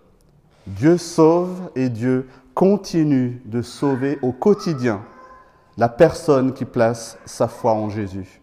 Dieu 0.66 0.96
sauve 0.96 1.70
et 1.76 1.90
Dieu 1.90 2.26
continue 2.54 3.42
de 3.44 3.60
sauver 3.60 4.18
au 4.22 4.32
quotidien 4.32 5.02
la 5.76 5.88
personne 5.88 6.54
qui 6.54 6.64
place 6.64 7.18
sa 7.26 7.48
foi 7.48 7.72
en 7.72 7.90
Jésus. 7.90 8.39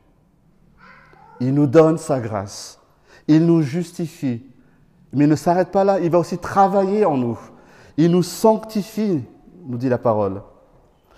Il 1.39 1.53
nous 1.53 1.67
donne 1.67 1.97
sa 1.97 2.19
grâce, 2.19 2.79
il 3.27 3.45
nous 3.45 3.61
justifie, 3.61 4.43
mais 5.13 5.25
il 5.25 5.29
ne 5.29 5.35
s'arrête 5.35 5.71
pas 5.71 5.83
là, 5.83 5.99
il 5.99 6.09
va 6.09 6.19
aussi 6.19 6.37
travailler 6.37 7.05
en 7.05 7.17
nous. 7.17 7.37
Il 7.97 8.11
nous 8.11 8.23
sanctifie, 8.23 9.23
nous 9.65 9.77
dit 9.77 9.89
la 9.89 9.97
parole. 9.97 10.41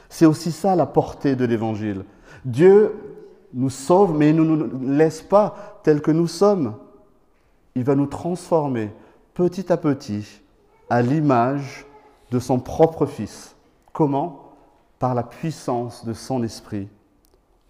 C'est 0.10 0.26
aussi 0.26 0.52
ça 0.52 0.76
la 0.76 0.86
portée 0.86 1.36
de 1.36 1.46
l'Évangile. 1.46 2.04
Dieu 2.46 2.94
nous 3.54 3.70
sauve, 3.70 4.18
mais 4.18 4.30
il 4.30 4.36
ne 4.36 4.44
nous 4.44 4.80
laisse 4.82 5.22
pas 5.22 5.80
tels 5.84 6.02
que 6.02 6.12
nous 6.12 6.28
sommes. 6.28 6.76
Il 7.76 7.84
va 7.84 7.96
nous 7.96 8.08
transformer 8.08 8.92
petit 9.34 9.72
à 9.72 9.78
petit 9.78 10.42
à 10.90 11.02
l'image 11.02 11.86
de 12.32 12.40
son 12.40 12.60
propre 12.60 13.06
Fils. 13.06 13.56
Comment? 13.94 14.54
Par 14.98 15.16
la 15.16 15.24
puissance 15.24 16.06
de 16.06 16.14
son 16.14 16.44
Esprit 16.44 16.88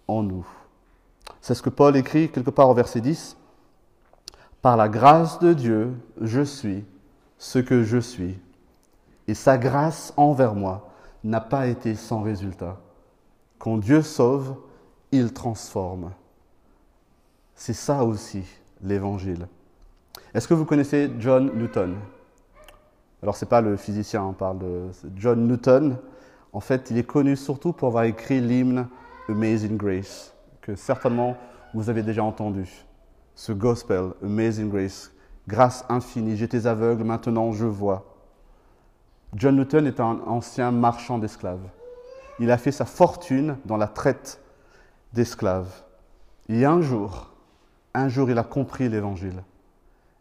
en 0.08 0.22
nous. 0.22 0.46
C'est 1.40 1.54
ce 1.54 1.62
que 1.62 1.70
Paul 1.70 1.96
écrit 1.96 2.30
quelque 2.30 2.50
part 2.50 2.68
au 2.68 2.74
verset 2.74 3.00
10. 3.00 3.36
Par 4.62 4.76
la 4.76 4.88
grâce 4.88 5.38
de 5.38 5.52
Dieu, 5.52 5.94
je 6.20 6.42
suis 6.42 6.84
ce 7.38 7.58
que 7.58 7.82
je 7.82 7.98
suis. 7.98 8.38
Et 9.26 9.34
sa 9.34 9.56
grâce 9.56 10.12
envers 10.16 10.54
moi 10.54 10.90
n'a 11.24 11.40
pas 11.40 11.66
été 11.66 11.94
sans 11.94 12.22
résultat. 12.22 12.78
Quand 13.58 13.78
Dieu 13.78 14.02
sauve, 14.02 14.56
il 15.12 15.32
transforme. 15.32 16.12
C'est 17.54 17.74
ça 17.74 18.04
aussi 18.04 18.44
l'évangile. 18.82 19.46
Est-ce 20.32 20.48
que 20.48 20.54
vous 20.54 20.64
connaissez 20.64 21.10
John 21.18 21.50
Newton? 21.54 21.96
Alors 23.22 23.36
ce 23.36 23.44
n'est 23.44 23.48
pas 23.48 23.60
le 23.60 23.76
physicien, 23.76 24.24
on 24.24 24.32
parle 24.32 24.58
de 24.58 24.88
John 25.16 25.46
Newton. 25.46 25.98
En 26.52 26.60
fait, 26.60 26.90
il 26.90 26.98
est 26.98 27.04
connu 27.04 27.36
surtout 27.36 27.72
pour 27.72 27.88
avoir 27.88 28.04
écrit 28.04 28.40
l'hymne 28.40 28.88
Amazing 29.28 29.76
Grace, 29.76 30.34
que 30.60 30.74
certainement 30.74 31.36
vous 31.74 31.88
avez 31.90 32.02
déjà 32.02 32.22
entendu 32.22 32.68
ce 33.34 33.52
gospel, 33.52 34.10
Amazing 34.22 34.68
Grace, 34.68 35.12
grâce 35.48 35.84
infinie, 35.88 36.36
j'étais 36.36 36.66
aveugle, 36.66 37.04
maintenant 37.04 37.52
je 37.52 37.64
vois. 37.64 38.04
John 39.34 39.56
Newton 39.56 39.86
est 39.86 40.00
un 40.00 40.20
ancien 40.26 40.70
marchand 40.70 41.18
d'esclaves. 41.18 41.66
Il 42.38 42.50
a 42.50 42.58
fait 42.58 42.72
sa 42.72 42.84
fortune 42.84 43.56
dans 43.64 43.76
la 43.76 43.86
traite 43.86 44.40
d'esclaves. 45.12 45.84
Et 46.48 46.64
un 46.64 46.82
jour, 46.82 47.30
un 47.94 48.08
jour, 48.08 48.28
il 48.30 48.38
a 48.38 48.42
compris 48.42 48.88
l'évangile. 48.88 49.42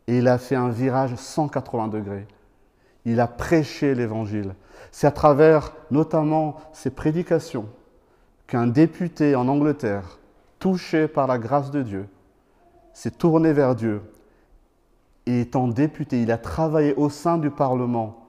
Et 0.08 0.20
il 0.20 0.28
a 0.28 0.38
fait 0.38 0.56
un 0.56 0.70
virage 0.70 1.16
180 1.16 1.88
degrés. 1.88 2.28
Il 3.06 3.20
a 3.20 3.28
prêché 3.28 3.96
l'évangile. 3.96 4.56
C'est 4.92 5.08
à 5.08 5.12
travers 5.12 5.74
notamment 5.92 6.58
ses 6.72 6.90
prédications 6.90 7.68
qu'un 8.48 8.68
député 8.68 9.36
en 9.36 9.48
Angleterre, 9.48 10.19
touché 10.60 11.08
par 11.08 11.28
la 11.28 11.40
grâce 11.40 11.72
de 11.72 11.82
Dieu, 11.82 12.08
s'est 12.94 13.12
tourné 13.12 13.54
vers 13.54 13.76
Dieu 13.76 14.02
et 15.26 15.42
étant 15.42 15.68
député, 15.68 16.22
il 16.22 16.32
a 16.32 16.38
travaillé 16.38 16.96
au 16.96 17.10
sein 17.10 17.38
du 17.38 17.52
Parlement 17.52 18.28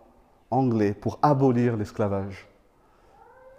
anglais 0.51 0.93
pour 0.93 1.19
abolir 1.23 1.77
l'esclavage. 1.77 2.47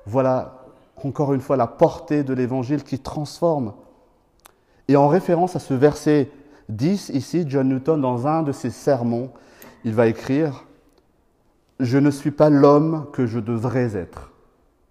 Voilà 0.05 0.61
encore 1.03 1.33
une 1.33 1.41
fois 1.41 1.57
la 1.57 1.67
portée 1.67 2.23
de 2.23 2.33
l'Évangile 2.33 2.83
qui 2.83 2.99
transforme. 2.99 3.73
Et 4.87 4.95
en 4.95 5.07
référence 5.07 5.55
à 5.55 5.59
ce 5.59 5.73
verset 5.73 6.29
10, 6.69 7.09
ici, 7.09 7.45
John 7.47 7.69
Newton, 7.69 7.99
dans 7.99 8.27
un 8.27 8.43
de 8.43 8.51
ses 8.51 8.69
sermons, 8.69 9.31
il 9.83 9.93
va 9.93 10.07
écrire, 10.07 10.65
Je 11.79 11.97
ne 11.97 12.11
suis 12.11 12.31
pas 12.31 12.49
l'homme 12.51 13.07
que 13.11 13.25
je 13.25 13.39
devrais 13.39 13.97
être. 13.97 14.31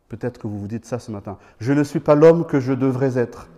Peut-être 0.08 0.38
que 0.38 0.48
vous 0.48 0.58
vous 0.58 0.66
dites 0.66 0.86
ça 0.86 0.98
ce 0.98 1.12
matin. 1.12 1.38
Je 1.60 1.72
ne 1.72 1.84
suis 1.84 2.00
pas 2.00 2.16
l'homme 2.16 2.44
que 2.44 2.58
je 2.58 2.72
devrais 2.72 3.16
être. 3.16 3.48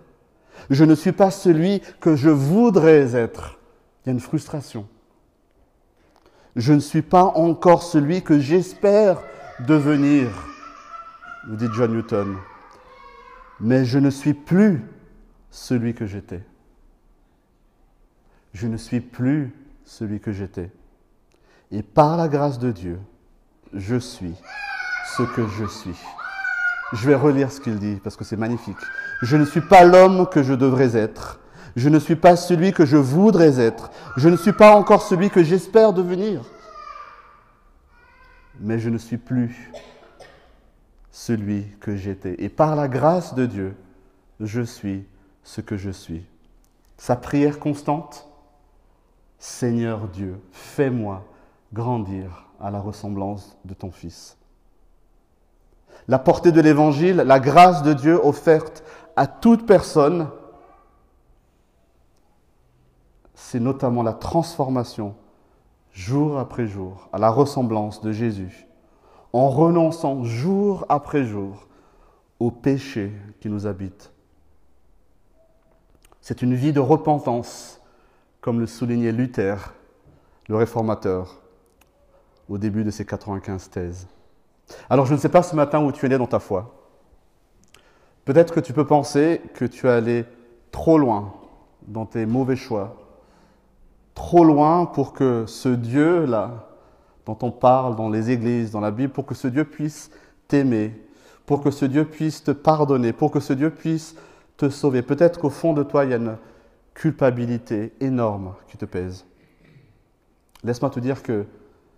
Je 0.71 0.85
ne 0.85 0.95
suis 0.95 1.13
pas 1.13 1.31
celui 1.31 1.81
que 2.01 2.17
je 2.17 2.31
voudrais 2.31 3.17
être. 3.17 3.59
Il 4.05 4.09
y 4.09 4.11
a 4.11 4.13
une 4.13 4.21
frustration. 4.21 4.87
Je 6.57 6.73
ne 6.73 6.81
suis 6.81 7.03
pas 7.03 7.25
encore 7.25 7.83
celui 7.83 8.23
que 8.23 8.39
j'espère 8.39 9.23
devenir, 9.67 10.29
nous 11.49 11.57
dit 11.57 11.69
John 11.75 11.95
Newton. 11.95 12.37
Mais 13.61 13.85
je 13.85 13.99
ne 13.99 14.11
suis 14.11 14.35
plus 14.35 14.85
celui 15.51 15.95
que 15.95 16.07
j'étais. 16.07 16.43
Je 18.53 18.67
ne 18.67 18.77
suis 18.77 19.01
plus 19.01 19.55
celui 19.85 20.21
que 20.21 20.33
j'étais. 20.33 20.71
Et 21.71 21.83
par 21.83 22.17
la 22.17 22.29
grâce 22.29 22.59
de 22.59 22.71
Dieu, 22.71 22.99
je 23.73 23.97
suis 23.97 24.35
ce 25.17 25.23
que 25.23 25.47
je 25.47 25.65
suis. 25.65 25.97
Je 26.93 27.07
vais 27.07 27.15
relire 27.15 27.51
ce 27.51 27.61
qu'il 27.61 27.79
dit 27.79 28.01
parce 28.03 28.17
que 28.17 28.25
c'est 28.25 28.37
magnifique. 28.37 28.77
Je 29.23 29.37
ne 29.37 29.45
suis 29.45 29.63
pas 29.63 29.85
l'homme 29.85 30.29
que 30.29 30.43
je 30.43 30.53
devrais 30.53 30.97
être. 30.97 31.41
Je 31.75 31.89
ne 31.89 31.99
suis 31.99 32.17
pas 32.17 32.37
celui 32.37 32.73
que 32.73 32.85
je 32.85 32.99
voudrais 32.99 33.61
être. 33.61 33.91
Je 34.17 34.29
ne 34.29 34.37
suis 34.37 34.53
pas 34.53 34.77
encore 34.77 35.03
celui 35.03 35.31
que 35.31 35.43
j'espère 35.43 35.95
devenir. 35.95 36.43
Mais 38.61 38.79
je 38.79 38.91
ne 38.91 38.99
suis 38.99 39.17
plus 39.17 39.73
celui 41.11 41.65
que 41.81 41.97
j'étais. 41.97 42.37
Et 42.39 42.51
par 42.51 42.77
la 42.77 42.89
grâce 42.89 43.35
de 43.35 43.47
Dieu, 43.47 43.75
je 44.41 44.61
suis 44.61 45.07
ce 45.45 45.63
que 45.63 45.79
je 45.79 45.91
suis. 45.91 46.27
Sa 46.99 47.17
prière 47.17 47.59
constante, 47.59 48.29
Seigneur 49.39 50.09
Dieu, 50.09 50.39
fais-moi 50.53 51.25
grandir 51.73 52.51
à 52.61 52.71
la 52.71 52.81
ressemblance 52.81 53.57
de 53.65 53.73
ton 53.73 53.91
Fils 53.91 54.37
la 56.09 56.19
portée 56.19 56.53
de 56.53 56.61
l'Évangile, 56.61 57.17
la 57.17 57.41
grâce 57.41 57.83
de 57.83 57.93
Dieu 57.93 58.21
offerte 58.23 58.83
à 59.17 59.27
toute 59.27 59.67
personne, 59.67 60.29
c'est 63.35 63.61
notamment 63.61 64.03
la 64.03 64.13
transformation 64.13 65.15
jour 65.93 66.39
après 66.39 66.67
jour 66.67 67.09
à 67.13 67.19
la 67.19 67.31
ressemblance 67.31 68.01
de 68.01 68.13
Jésus, 68.13 68.67
en 69.33 69.49
renonçant 69.49 70.25
jour 70.25 70.87
après 70.89 71.25
jour 71.25 71.67
au 72.41 72.51
péché 72.51 73.13
qui 73.41 73.49
nous 73.49 73.67
habite. 73.67 74.13
C'est 76.21 76.43
une 76.43 76.55
vie 76.55 76.73
de 76.73 76.81
repentance, 76.81 77.81
comme 78.41 78.61
le 78.61 78.67
soulignait 78.67 79.13
Luther, 79.13 79.75
le 80.49 80.57
réformateur, 80.57 81.41
au 82.49 82.59
début 82.59 82.85
de 82.85 82.91
ses 82.91 83.05
95 83.05 83.71
thèses. 83.71 84.07
Alors 84.91 85.07
je 85.07 85.15
ne 85.15 85.19
sais 85.19 85.29
pas 85.29 85.43
ce 85.43 85.57
matin 85.57 85.83
où 85.83 85.93
tu 85.93 86.07
es 86.07 86.09
né 86.09 86.19
dans 86.19 86.27
ta 86.27 86.39
foi. 86.39 86.75
Peut-être 88.25 88.55
que 88.55 88.61
tu 88.61 88.73
peux 88.73 88.87
penser 88.87 89.41
que 89.55 89.65
tu 89.65 89.87
es 89.87 89.91
allé 89.91 90.25
trop 90.71 90.99
loin 90.99 91.35
dans 91.87 92.07
tes 92.07 92.27
mauvais 92.27 92.57
choix, 92.57 92.97
trop 94.15 94.45
loin 94.45 94.87
pour 94.87 95.13
que 95.13 95.45
ce 95.47 95.69
Dieu-là, 95.69 96.69
dont 97.27 97.39
on 97.43 97.51
parle 97.51 97.97
dans 97.97 98.09
les 98.09 98.31
églises, 98.31 98.71
dans 98.71 98.81
la 98.81 98.91
Bible, 98.91 99.13
pour 99.13 99.27
que 99.27 99.35
ce 99.35 99.49
Dieu 99.49 99.65
puisse 99.65 100.11
t'aimer, 100.49 100.93
pour 101.47 101.63
que 101.63 101.71
ce 101.71 101.85
Dieu 101.85 102.05
puisse 102.05 102.45
te 102.45 102.53
pardonner, 102.53 103.13
pour 103.13 103.31
que 103.31 103.41
ce 103.41 103.53
Dieu 103.53 103.71
puisse 103.71 104.15
te 104.57 104.69
sauver. 104.69 105.03
Peut-être 105.03 105.41
qu'au 105.41 105.51
fond 105.51 105.73
de 105.73 105.83
toi, 105.83 106.05
il 106.05 106.11
y 106.11 106.15
a 106.15 106.19
une 106.19 106.37
culpabilité 106.95 107.93
énorme 108.01 108.55
qui 108.69 108.77
te 108.77 108.85
pèse. 108.85 109.25
Laisse-moi 110.63 110.91
te 110.91 111.01
dire 111.01 111.23
que 111.23 111.47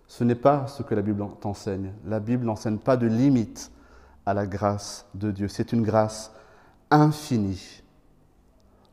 ce 0.07 0.23
n'est 0.23 0.35
pas 0.35 0.67
ce 0.67 0.83
que 0.83 0.95
la 0.95 1.01
Bible 1.01 1.25
t'enseigne. 1.41 1.91
La 2.05 2.19
Bible 2.19 2.45
n'enseigne 2.45 2.77
pas 2.77 2.97
de 2.97 3.07
limite 3.07 3.71
à 4.25 4.33
la 4.33 4.45
grâce 4.45 5.05
de 5.13 5.31
Dieu. 5.31 5.47
C'est 5.47 5.71
une 5.71 5.83
grâce 5.83 6.31
infinie. 6.91 7.81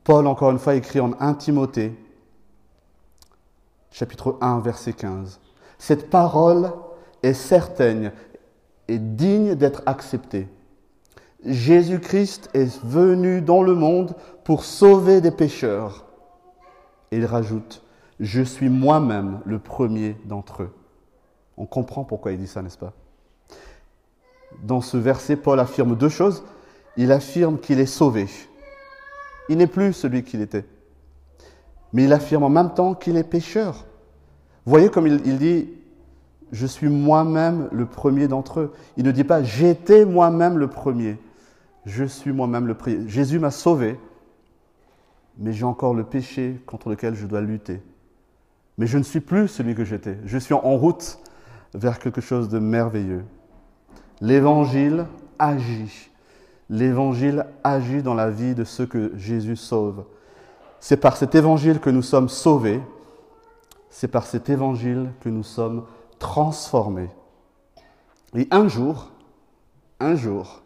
Paul, 0.05 0.27
encore 0.27 0.51
une 0.51 0.59
fois, 0.59 0.75
écrit 0.75 1.01
en 1.01 1.13
1 1.21 1.35
Timothée, 1.35 1.97
chapitre 3.91 4.39
1, 4.41 4.61
verset 4.61 4.95
15. 4.95 5.41
Cette 5.79 6.11
parole 6.11 6.73
est 7.23 7.35
certaine 7.35 8.13
et 8.89 8.99
digne 8.99 9.55
d'être 9.55 9.83
acceptée. 9.87 10.49
Jésus-Christ 11.45 12.51
est 12.55 12.83
venu 12.85 13.43
dans 13.43 13.63
le 13.63 13.75
monde 13.75 14.15
pour 14.45 14.65
sauver 14.65 15.21
des 15.21 15.31
pécheurs. 15.31 16.07
Et 17.11 17.19
il 17.19 17.27
rajoute, 17.27 17.83
je 18.21 18.43
suis 18.43 18.69
moi-même 18.69 19.41
le 19.45 19.59
premier 19.59 20.17
d'entre 20.25 20.63
eux. 20.65 20.73
On 21.63 21.67
comprend 21.67 22.03
pourquoi 22.03 22.33
il 22.33 22.39
dit 22.39 22.49
ça, 22.49 22.61
n'est-ce 22.61 22.77
pas? 22.77 22.93
Dans 24.65 24.81
ce 24.81 24.97
verset, 24.97 25.37
Paul 25.37 25.61
affirme 25.61 25.95
deux 25.95 26.09
choses. 26.09 26.43
Il 26.97 27.13
affirme 27.13 27.61
qu'il 27.61 27.79
est 27.79 27.87
sauvé. 27.87 28.27
Il 29.49 29.59
n'est 29.59 29.69
plus 29.69 29.93
celui 29.93 30.25
qu'il 30.25 30.41
était. 30.41 30.65
Mais 31.93 32.03
il 32.03 32.13
affirme 32.13 32.43
en 32.43 32.49
même 32.49 32.75
temps 32.75 32.95
qu'il 32.95 33.17
est 33.17 33.23
pécheur. 33.23 33.87
Voyez 34.67 34.89
comme 34.89 35.07
il, 35.07 35.25
il 35.25 35.39
dit, 35.39 35.71
je 36.51 36.67
suis 36.67 36.89
moi-même 36.89 37.69
le 37.71 37.87
premier 37.87 38.27
d'entre 38.27 38.59
eux. 38.59 38.73
Il 38.97 39.05
ne 39.05 39.13
dit 39.13 39.23
pas, 39.23 39.45
j'étais 39.45 40.05
moi-même 40.05 40.59
le 40.59 40.67
premier. 40.67 41.17
Je 41.87 42.03
suis 42.03 42.33
moi-même 42.33 42.67
le 42.67 42.75
premier. 42.75 43.09
Jésus 43.09 43.39
m'a 43.39 43.53
sauvé, 43.53 44.01
mais 45.39 45.53
j'ai 45.53 45.65
encore 45.65 45.95
le 45.95 46.03
péché 46.03 46.61
contre 46.67 46.89
lequel 46.89 47.15
je 47.15 47.29
dois 47.29 47.41
lutter. 47.41 47.81
Mais 48.79 48.89
je 48.89 48.99
ne 48.99 49.05
suis 49.05 49.21
plus 49.21 49.47
celui 49.47 49.77
que 49.77 49.85
j'étais. 49.85 50.19
Je 50.25 50.39
suis 50.39 50.55
en 50.55 50.77
route 50.77 51.21
vers 51.75 51.99
quelque 51.99 52.21
chose 52.21 52.49
de 52.49 52.59
merveilleux. 52.59 53.25
L'évangile 54.21 55.07
agit. 55.39 56.11
L'évangile 56.71 57.47
agit 57.65 58.03
dans 58.03 58.15
la 58.15 58.31
vie 58.31 58.55
de 58.55 58.65
ceux 58.65 58.87
que 58.87 59.13
Jésus 59.17 59.57
sauve. 59.57 60.05
C'est 60.81 60.97
par 60.97 61.17
cet 61.17 61.35
évangile 61.35 61.81
que 61.81 61.91
nous 61.91 62.03
sommes 62.03 62.29
sauvés. 62.29 62.81
C'est 63.91 64.09
par 64.09 64.27
cet 64.27 64.49
évangile 64.49 65.11
que 65.21 65.29
nous 65.29 65.43
sommes 65.43 65.85
transformés. 66.19 67.11
Et 68.35 68.49
un 68.51 68.69
jour, 68.69 69.11
un 70.01 70.15
jour, 70.15 70.63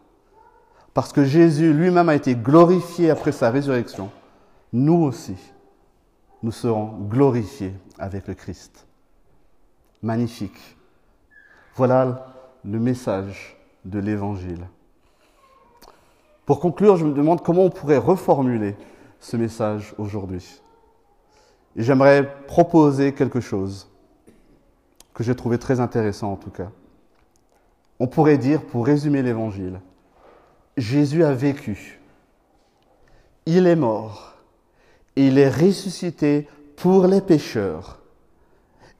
parce 0.93 1.11
que 1.11 1.25
Jésus 1.25 1.73
lui-même 1.73 2.09
a 2.09 2.15
été 2.15 2.35
glorifié 2.35 3.09
après 3.09 3.31
sa 3.31 3.51
résurrection, 3.51 4.09
nous 4.71 5.03
aussi, 5.03 5.35
nous 6.41 6.51
serons 6.51 6.97
glorifiés 7.09 7.73
avec 7.99 8.27
le 8.27 8.33
Christ. 8.33 8.87
Magnifique. 10.01 10.76
Voilà 11.77 12.33
le 12.65 12.79
message 12.79 13.55
de 13.85 13.99
l'Évangile. 13.99 14.65
Pour 16.47 16.59
conclure, 16.59 16.97
je 16.97 17.05
me 17.05 17.13
demande 17.13 17.43
comment 17.43 17.65
on 17.65 17.69
pourrait 17.69 17.99
reformuler 17.99 18.75
ce 19.19 19.37
message 19.37 19.93
aujourd'hui. 19.99 20.59
J'aimerais 21.75 22.35
proposer 22.47 23.13
quelque 23.13 23.41
chose 23.41 23.87
que 25.13 25.23
j'ai 25.23 25.35
trouvé 25.35 25.59
très 25.59 25.79
intéressant 25.79 26.31
en 26.31 26.35
tout 26.35 26.49
cas. 26.49 26.71
On 27.99 28.07
pourrait 28.07 28.39
dire, 28.39 28.63
pour 28.63 28.83
résumer 28.83 29.21
l'Évangile, 29.21 29.79
Jésus 30.77 31.23
a 31.23 31.33
vécu, 31.33 32.01
il 33.45 33.67
est 33.67 33.75
mort, 33.75 34.33
il 35.15 35.37
est 35.37 35.49
ressuscité 35.49 36.47
pour 36.75 37.05
les 37.05 37.21
pécheurs. 37.21 37.99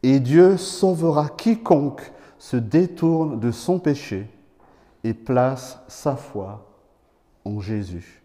Et 0.04 0.20
Dieu 0.20 0.58
sauvera 0.58 1.28
quiconque 1.30 2.12
se 2.40 2.58
détourne 2.58 3.40
de 3.40 3.52
son 3.52 3.80
péché 3.80 4.30
et 5.04 5.14
place 5.14 5.80
sa 5.88 6.16
foi 6.16 6.66
en 7.46 7.60
Jésus. 7.60 8.22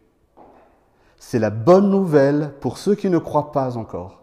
C'est 1.19 1.39
la 1.39 1.51
bonne 1.51 1.91
nouvelle 1.91 2.53
pour 2.61 2.79
ceux 2.79 2.95
qui 2.95 3.09
ne 3.09 3.19
croient 3.19 3.53
pas 3.53 3.77
encore. 3.77 4.23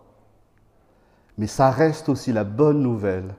Mais 1.38 1.48
ça 1.48 1.72
reste 1.72 2.10
aussi 2.10 2.34
la 2.34 2.44
bonne 2.44 2.82
nouvelle 2.82 3.34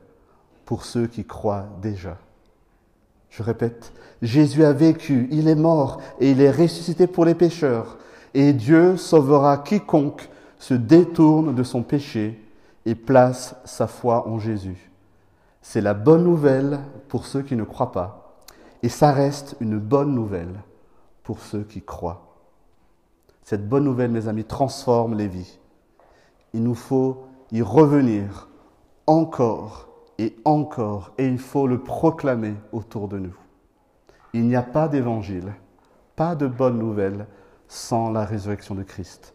pour 0.64 0.84
ceux 0.84 1.06
qui 1.06 1.24
croient 1.24 1.66
déjà. 1.82 2.16
Je 3.28 3.42
répète, 3.42 3.92
Jésus 4.22 4.64
a 4.64 4.72
vécu, 4.72 5.28
il 5.30 5.48
est 5.48 5.54
mort 5.54 6.00
et 6.18 6.30
il 6.30 6.40
est 6.40 6.50
ressuscité 6.50 7.06
pour 7.06 7.24
les 7.24 7.34
pécheurs. 7.34 7.98
Et 8.34 8.52
Dieu 8.52 8.96
sauvera 8.96 9.58
quiconque 9.58 10.28
se 10.58 10.74
détourne 10.74 11.54
de 11.54 11.62
son 11.62 11.82
péché 11.82 12.42
et 12.86 12.94
place 12.94 13.54
sa 13.64 13.86
foi 13.86 14.28
en 14.28 14.38
Jésus. 14.38 14.89
C'est 15.70 15.80
la 15.80 15.94
bonne 15.94 16.24
nouvelle 16.24 16.80
pour 17.06 17.26
ceux 17.26 17.42
qui 17.42 17.54
ne 17.54 17.62
croient 17.62 17.92
pas. 17.92 18.40
Et 18.82 18.88
ça 18.88 19.12
reste 19.12 19.56
une 19.60 19.78
bonne 19.78 20.12
nouvelle 20.12 20.64
pour 21.22 21.38
ceux 21.38 21.62
qui 21.62 21.80
croient. 21.80 22.34
Cette 23.44 23.68
bonne 23.68 23.84
nouvelle, 23.84 24.10
mes 24.10 24.26
amis, 24.26 24.42
transforme 24.42 25.16
les 25.16 25.28
vies. 25.28 25.60
Il 26.54 26.64
nous 26.64 26.74
faut 26.74 27.22
y 27.52 27.62
revenir 27.62 28.48
encore 29.06 29.88
et 30.18 30.34
encore, 30.44 31.12
et 31.18 31.28
il 31.28 31.38
faut 31.38 31.68
le 31.68 31.80
proclamer 31.80 32.56
autour 32.72 33.06
de 33.06 33.20
nous. 33.20 33.36
Il 34.32 34.48
n'y 34.48 34.56
a 34.56 34.64
pas 34.64 34.88
d'évangile, 34.88 35.54
pas 36.16 36.34
de 36.34 36.48
bonne 36.48 36.80
nouvelle 36.80 37.28
sans 37.68 38.10
la 38.10 38.24
résurrection 38.24 38.74
de 38.74 38.82
Christ. 38.82 39.34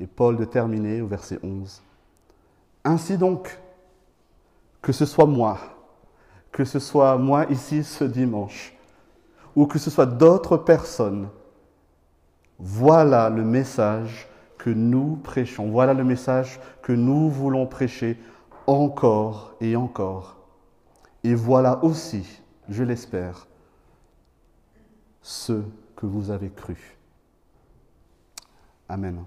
Et 0.00 0.08
Paul 0.08 0.36
de 0.36 0.44
terminer 0.44 1.02
au 1.02 1.06
verset 1.06 1.38
11. 1.44 1.80
Ainsi 2.82 3.16
donc, 3.16 3.61
que 4.82 4.92
ce 4.92 5.06
soit 5.06 5.26
moi, 5.26 5.58
que 6.50 6.64
ce 6.64 6.78
soit 6.78 7.16
moi 7.16 7.46
ici 7.50 7.84
ce 7.84 8.04
dimanche, 8.04 8.76
ou 9.54 9.66
que 9.66 9.78
ce 9.78 9.90
soit 9.90 10.06
d'autres 10.06 10.56
personnes, 10.56 11.28
voilà 12.58 13.30
le 13.30 13.44
message 13.44 14.28
que 14.58 14.70
nous 14.70 15.16
prêchons, 15.16 15.70
voilà 15.70 15.94
le 15.94 16.04
message 16.04 16.60
que 16.82 16.92
nous 16.92 17.30
voulons 17.30 17.66
prêcher 17.66 18.18
encore 18.66 19.54
et 19.60 19.76
encore. 19.76 20.36
Et 21.24 21.34
voilà 21.34 21.82
aussi, 21.84 22.40
je 22.68 22.82
l'espère, 22.82 23.46
ce 25.20 25.62
que 25.96 26.06
vous 26.06 26.30
avez 26.30 26.50
cru. 26.50 26.96
Amen. 28.88 29.24